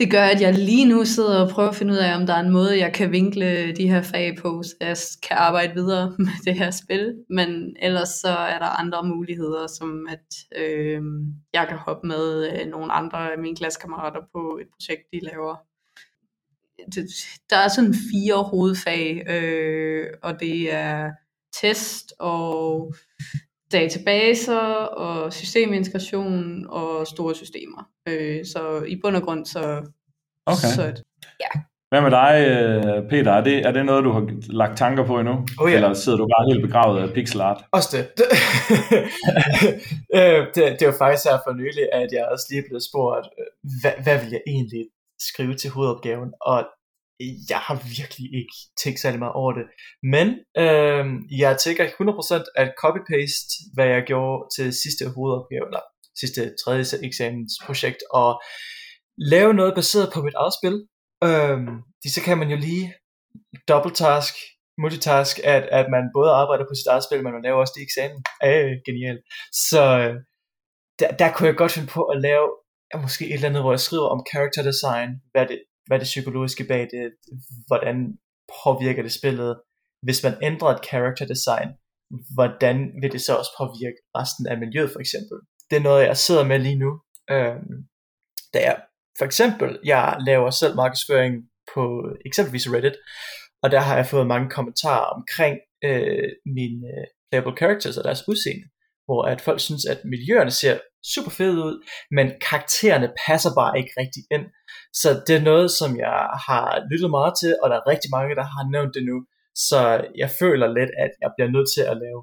[0.00, 2.34] det gør, at jeg lige nu sidder og prøver at finde ud af, om der
[2.34, 4.96] er en måde, jeg kan vinkle de her fag på, så jeg
[5.28, 7.14] kan arbejde videre med det her spil.
[7.30, 11.02] Men ellers så er der andre muligheder, som at øh,
[11.52, 15.56] jeg kan hoppe med øh, nogle andre af mine klassekammerater på et projekt, de laver.
[16.94, 17.06] Det,
[17.50, 21.10] der er sådan fire hovedfag, øh, og det er
[21.60, 22.92] test og
[23.72, 24.58] databaser
[25.02, 27.88] og systemintegration og store systemer.
[28.08, 29.82] Øh, så i bund og grund så...
[30.46, 30.68] Okay.
[30.74, 30.82] så
[31.40, 31.60] ja.
[31.88, 33.32] Hvad med dig, øh, Peter?
[33.32, 35.34] Er det, er det noget, du har lagt tanker på endnu?
[35.60, 35.76] Oh, ja.
[35.76, 37.64] Eller sidder du bare helt begravet af pixel art?
[37.72, 38.04] Også det.
[40.14, 43.26] Øh, det, det er jo faktisk her for nylig, at jeg også lige blev spurgt,
[43.38, 43.46] øh,
[43.80, 44.84] hvad, hvad vil jeg egentlig
[45.28, 46.32] skrive til hovedopgaven?
[46.40, 46.58] Og
[47.50, 49.66] jeg har virkelig ikke tænkt særlig meget over det.
[50.14, 50.26] Men
[50.64, 51.04] øh,
[51.42, 55.84] jeg tænker 100% at copy-paste, hvad jeg gjorde til sidste hovedopgave, eller
[56.20, 58.42] sidste tredje eksamensprojekt, og
[59.18, 60.76] lave noget baseret på mit eget spil.
[61.28, 61.58] Øh,
[62.14, 62.94] så kan man jo lige
[63.68, 64.34] double task,
[64.82, 67.86] multitask, at, at man både arbejder på sit eget spil, men man laver også de
[67.88, 68.20] eksamen.
[68.48, 69.22] Øh, genialt.
[69.70, 70.14] Så øh,
[71.00, 72.48] der, der kunne jeg godt finde på at lave
[72.92, 76.04] er måske et eller andet, hvor jeg skriver om character design, hvad det, hvad det
[76.12, 77.04] psykologiske bag det,
[77.66, 77.96] hvordan
[78.64, 79.60] påvirker det spillet,
[80.02, 81.68] hvis man ændrer et character design,
[82.34, 85.36] hvordan vil det så også påvirke resten af miljøet for eksempel.
[85.70, 86.90] Det er noget, jeg sidder med lige nu.
[87.30, 87.56] Øh,
[88.54, 88.76] da jeg
[89.18, 91.34] for eksempel, jeg laver selv markedsføring
[91.74, 91.82] på
[92.26, 92.96] eksempelvis Reddit,
[93.62, 98.28] og der har jeg fået mange kommentarer omkring øh, mine øh, playable characters og deres
[98.28, 98.66] udseende,
[99.06, 100.74] hvor at folk synes, at miljøerne ser
[101.14, 101.76] super fede ud,
[102.16, 104.46] men karaktererne passer bare ikke rigtig ind.
[105.00, 108.36] Så det er noget, som jeg har lyttet meget til, og der er rigtig mange,
[108.40, 109.16] der har nævnt det nu.
[109.68, 109.80] Så
[110.22, 112.20] jeg føler lidt, at jeg bliver nødt til at lave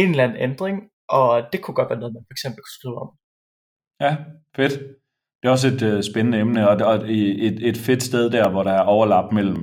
[0.00, 0.76] en eller anden ændring,
[1.08, 3.10] og det kunne godt være noget, man for eksempel kunne skrive om.
[4.04, 4.12] Ja,
[4.56, 4.74] fedt.
[5.38, 6.96] Det er også et øh, spændende emne, og og
[7.48, 9.60] et, et fedt sted der, hvor der er overlap mellem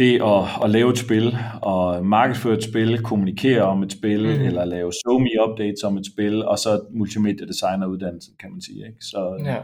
[0.00, 4.46] det at, at lave et spil, og markedsføre et spil, kommunikere om et spil, mm.
[4.46, 8.86] eller lave me updates om et spil, og så multimedia designer uddannelsen, kan man sige.
[8.86, 9.00] Ikke?
[9.00, 9.58] Så ja.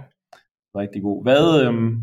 [0.80, 1.22] rigtig god.
[1.22, 2.02] Hvad, øhm,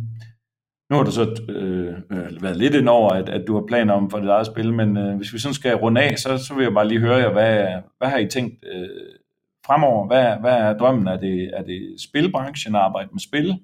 [0.90, 3.94] nu har du så øh, øh, været lidt ind over, at, at du har planer
[3.94, 6.54] om for dit eget spil, men øh, hvis vi sådan skal runde af, så, så
[6.56, 8.90] vil jeg bare lige høre jer, hvad, hvad har I tænkt øh,
[9.66, 10.08] fremover?
[10.08, 11.08] Hvad, hvad er drømmen?
[11.08, 13.60] Er det, er det spilbranchen at arbejde med spil?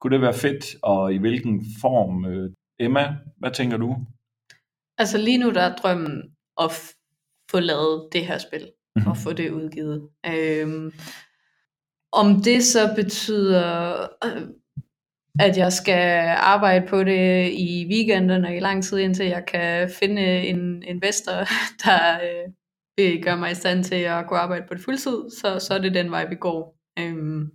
[0.00, 2.24] Kunne det være fedt, og i hvilken form?
[2.24, 3.96] Øh, Emma, hvad tænker du?
[4.98, 6.22] Altså lige nu der er drømmen
[6.60, 6.70] at
[7.50, 9.10] få lavet det her spil, mm-hmm.
[9.10, 10.08] og få det udgivet.
[10.26, 10.92] Øhm,
[12.12, 14.48] om det så betyder, øh,
[15.38, 19.90] at jeg skal arbejde på det i weekenderne og i lang tid, indtil jeg kan
[19.90, 21.32] finde en investor,
[21.84, 22.52] der øh,
[22.96, 25.78] vil gøre mig i stand til at kunne arbejde på det fuldtid, så, så er
[25.78, 26.76] det den vej, vi går.
[26.98, 27.50] Øhm,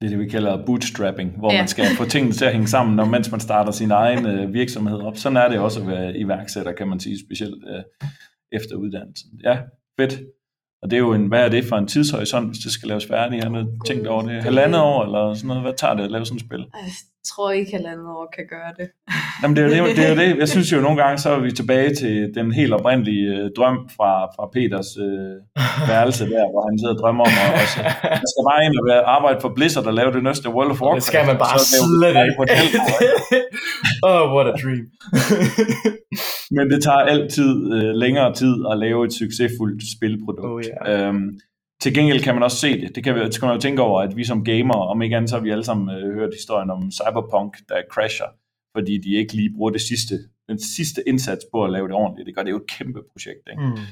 [0.00, 1.60] det er det, vi kalder bootstrapping, hvor ja.
[1.60, 4.52] man skal få tingene til at hænge sammen, når, mens man starter sin egen øh,
[4.52, 5.16] virksomhed op.
[5.16, 7.82] Sådan er det også at være iværksætter, kan man sige, specielt øh,
[8.52, 9.30] efter uddannelsen.
[9.44, 9.58] Ja,
[10.00, 10.20] fedt.
[10.82, 13.06] Og det er jo en, hvad er det for en tidshorisont, hvis det skal laves
[13.06, 13.44] færdigt?
[13.44, 14.42] Har du tænkt over det?
[14.42, 15.62] Halvandet år eller sådan noget?
[15.62, 16.66] Hvad tager det at lave sådan et spil?
[17.28, 18.88] Jeg tror ikke, halvandet år kan gøre det.
[19.40, 20.30] Jamen, det, er jo det, det er jo det.
[20.42, 23.78] Jeg synes jo nogle gange, så er vi tilbage til den helt oprindelige øh, drøm
[23.96, 25.34] fra, fra Peters øh,
[25.90, 27.76] værelse der, hvor han sidder og drømmer om at også,
[28.22, 31.00] man skal bare ind og arbejde for Blizzard og lave det næste World of Warcraft.
[31.00, 32.36] Det skal man bare slet ikke.
[34.10, 34.84] oh, what a dream.
[36.56, 40.66] Men det tager altid øh, længere tid at lave et succesfuldt spilprodukt.
[40.68, 41.08] Oh, yeah.
[41.08, 41.28] øhm,
[41.82, 42.94] til gengæld kan man også se det.
[42.94, 45.16] Det kan, vi, det kan man jo tænke over, at vi som gamer, om ikke
[45.16, 48.26] andet, så har vi alle sammen øh, hørt historien om Cyberpunk, der crasher,
[48.76, 50.14] fordi de ikke lige bruger det sidste,
[50.48, 52.26] den sidste indsats på at lave det ordentligt.
[52.26, 53.44] Det gør det jo et kæmpe projekt.
[53.50, 53.62] Ikke?
[53.62, 53.86] Mm.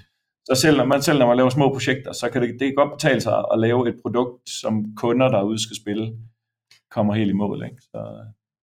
[0.48, 2.74] Så selv når, man, selv når man laver små projekter, så kan det, det kan
[2.74, 6.16] godt betale sig at lave et produkt, som kunder derude skal spille,
[6.90, 7.64] kommer helt i mål.
[7.64, 7.76] Ikke?
[7.82, 8.00] Så,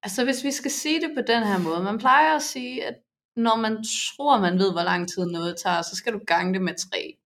[0.03, 2.95] Altså hvis vi skal sige det på den her måde, man plejer at sige, at
[3.35, 6.61] når man tror, man ved, hvor lang tid noget tager, så skal du gange det
[6.61, 7.17] med tre.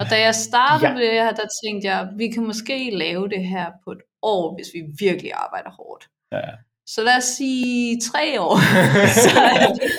[0.00, 0.98] Og da jeg startede Ja.
[0.98, 1.00] ja.
[1.00, 4.68] det her, der tænkte jeg, vi kan måske lave det her på et år, hvis
[4.74, 6.02] vi virkelig arbejder hårdt.
[6.32, 6.50] ja,
[6.86, 8.54] Så lad os sige tre år.
[9.24, 9.90] så er det,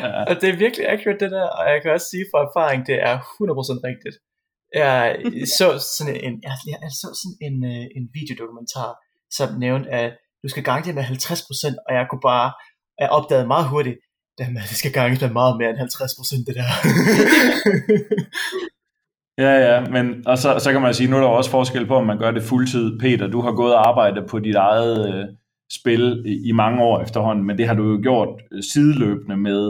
[0.00, 2.86] ja, Og det er virkelig accurate det der, og jeg kan også sige fra erfaring,
[2.86, 4.16] det er 100% rigtigt.
[4.74, 5.16] Jeg
[5.58, 6.54] så sådan en, jeg,
[6.84, 8.90] jeg så sådan en, øh, en videodokumentar,
[9.36, 10.10] som nævnte, at
[10.42, 12.48] du skal gange det med 50%, og jeg kunne bare,
[13.00, 13.98] jeg opdagede meget hurtigt,
[14.40, 16.68] Jamen, det skal ganges med meget mere end 50% det der.
[19.38, 21.96] ja, ja, men og så, så kan man sige, nu er der også forskel på,
[21.96, 22.98] om man gør det fuldtid.
[22.98, 25.24] Peter, du har gået og arbejdet på dit eget øh,
[25.72, 29.60] spil i, i mange år efterhånden, men det har du jo gjort øh, sideløbende med,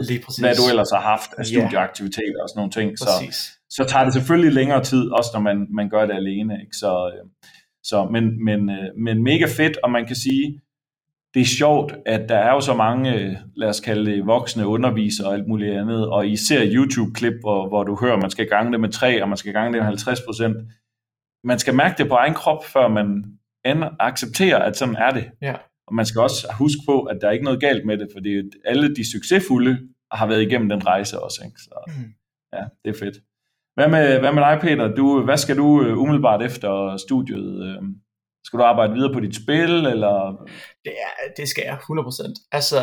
[0.41, 2.99] hvad du ellers har haft af studieaktiviteter og sådan nogle ting.
[2.99, 3.37] Så, Præcis.
[3.71, 6.55] så tager det selvfølgelig længere tid, også når man, man gør det alene.
[6.61, 6.77] Ikke?
[6.77, 7.25] Så, øh,
[7.85, 10.61] så, men, men, øh, men mega fedt, og man kan sige,
[11.37, 14.66] det er sjovt, at der er jo så mange, øh, lad os kalde det, voksne
[14.66, 18.47] undervisere og alt muligt andet, og I ser YouTube-klip, hvor, hvor du hører, man skal
[18.49, 20.57] gange det med 3, og man skal gange det med 50 procent.
[21.45, 23.24] Man skal mærke det på egen krop, før man
[23.64, 25.24] an- accepterer, at sådan er det.
[25.43, 25.55] Ja.
[25.87, 28.43] Og man skal også huske på, at der er ikke noget galt med det, fordi
[28.64, 29.78] alle de succesfulde
[30.12, 31.43] har været igennem den rejse også.
[31.45, 31.61] Ikke?
[31.61, 32.12] Så, Mm.
[32.53, 33.16] Ja, det er fedt.
[33.74, 34.95] Hvad med, hvad med dig, Peter?
[34.95, 37.62] Du, hvad skal du øh, umiddelbart efter studiet?
[37.66, 37.82] øh,
[38.47, 40.14] Skal du arbejde videre på dit spil, eller?
[40.84, 42.49] Det, er, det skal jeg 100%.
[42.53, 42.80] Altså,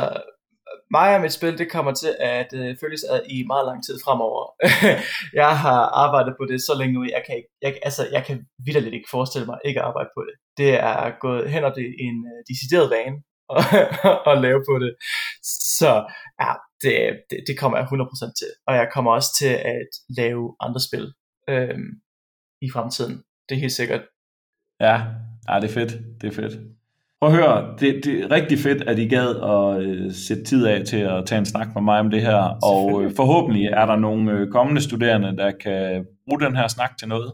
[0.92, 3.96] mig og mit spil, det kommer til at øh, følges ad i meget lang tid
[4.06, 4.44] fremover.
[5.44, 8.38] jeg har arbejdet på det så længe nu, jeg kan, ikke, jeg, altså, jeg kan
[8.66, 10.36] vidderligt ikke forestille mig ikke at arbejde på det.
[10.58, 13.18] Det er gået hen og det en øh, decideret vane
[13.58, 13.64] at,
[14.32, 14.92] at lave på det.
[15.80, 15.92] Så
[16.42, 16.52] ja,
[16.84, 16.96] det,
[17.30, 18.52] det, det kommer jeg 100% til.
[18.68, 19.90] Og jeg kommer også til at
[20.20, 21.06] lave andre spil
[21.50, 21.80] øh,
[22.62, 23.16] i fremtiden.
[23.50, 24.04] Det er helt sikkert.
[24.80, 24.96] Ja,
[25.50, 26.22] ja, det er fedt.
[26.22, 26.60] Det er fedt.
[27.22, 30.66] Prøv at høre, det, det er rigtig fedt, at I gad at øh, sætte tid
[30.66, 33.86] af til at tage en snak med mig om det her, og øh, forhåbentlig er
[33.86, 37.34] der nogle øh, kommende studerende, der kan bruge den her snak til noget.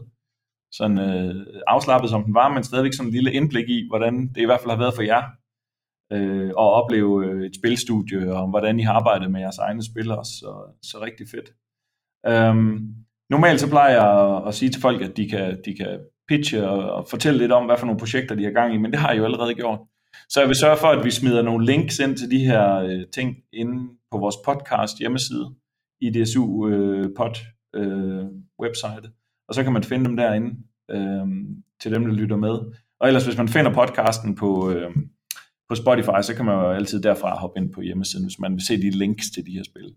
[0.72, 4.40] Sådan øh, afslappet som den var, men stadigvæk sådan en lille indblik i, hvordan det
[4.40, 5.22] i hvert fald har været for jer,
[6.12, 10.10] øh, at opleve øh, et spilstudie, og hvordan I har arbejdet med jeres egne spil
[10.10, 10.50] også, så,
[10.82, 11.48] så rigtig fedt.
[12.26, 12.94] Øhm,
[13.30, 16.00] normalt så plejer jeg at, at sige til folk, at de kan, de kan
[16.30, 18.90] pitche og, og fortælle lidt om, hvad for nogle projekter de har gang i, men
[18.90, 19.78] det har jeg jo allerede gjort.
[20.28, 23.02] Så jeg vil sørge for, at vi smider nogle links ind til de her øh,
[23.14, 23.78] ting inde
[24.10, 25.46] på vores podcast hjemmeside,
[26.00, 27.34] IDSU øh, pod
[27.74, 28.24] øh,
[28.62, 29.06] website,
[29.48, 30.50] og så kan man finde dem derinde
[30.90, 31.26] øh,
[31.80, 32.56] til dem, der lytter med.
[33.00, 34.90] Og ellers, hvis man finder podcasten på, øh,
[35.68, 38.66] på Spotify, så kan man jo altid derfra hoppe ind på hjemmesiden, hvis man vil
[38.66, 39.94] se de links til de her spil.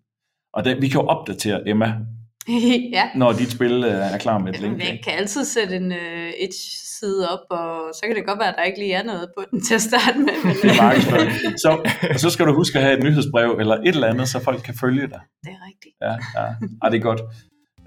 [0.54, 2.06] Og det, vi kan jo opdatere Emma,
[2.98, 3.10] ja.
[3.16, 4.80] når dit spil øh, er klar med et link.
[4.80, 5.04] Jeg ikke?
[5.04, 8.64] kan altid sætte en uh, itch-side op, og så kan det godt være, at der
[8.64, 10.34] ikke lige er noget på den til at starte med.
[10.44, 11.58] Men, Det er.
[11.58, 14.40] Så, og så skal du huske at have et nyhedsbrev eller et eller andet, så
[14.40, 15.20] folk kan følge dig.
[15.44, 15.96] det er rigtigt.
[16.02, 16.48] Ja, ja.
[16.84, 17.22] ja det er godt.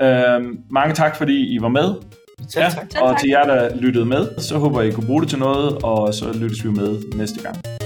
[0.02, 1.94] Øhm, mange tak, fordi I var med.
[2.48, 2.72] Selv tak.
[2.90, 3.20] Selv og tak.
[3.20, 6.14] til jer, der lyttede med, så håber jeg, I kunne bruge det til noget, og
[6.14, 7.85] så lyttes vi med næste gang.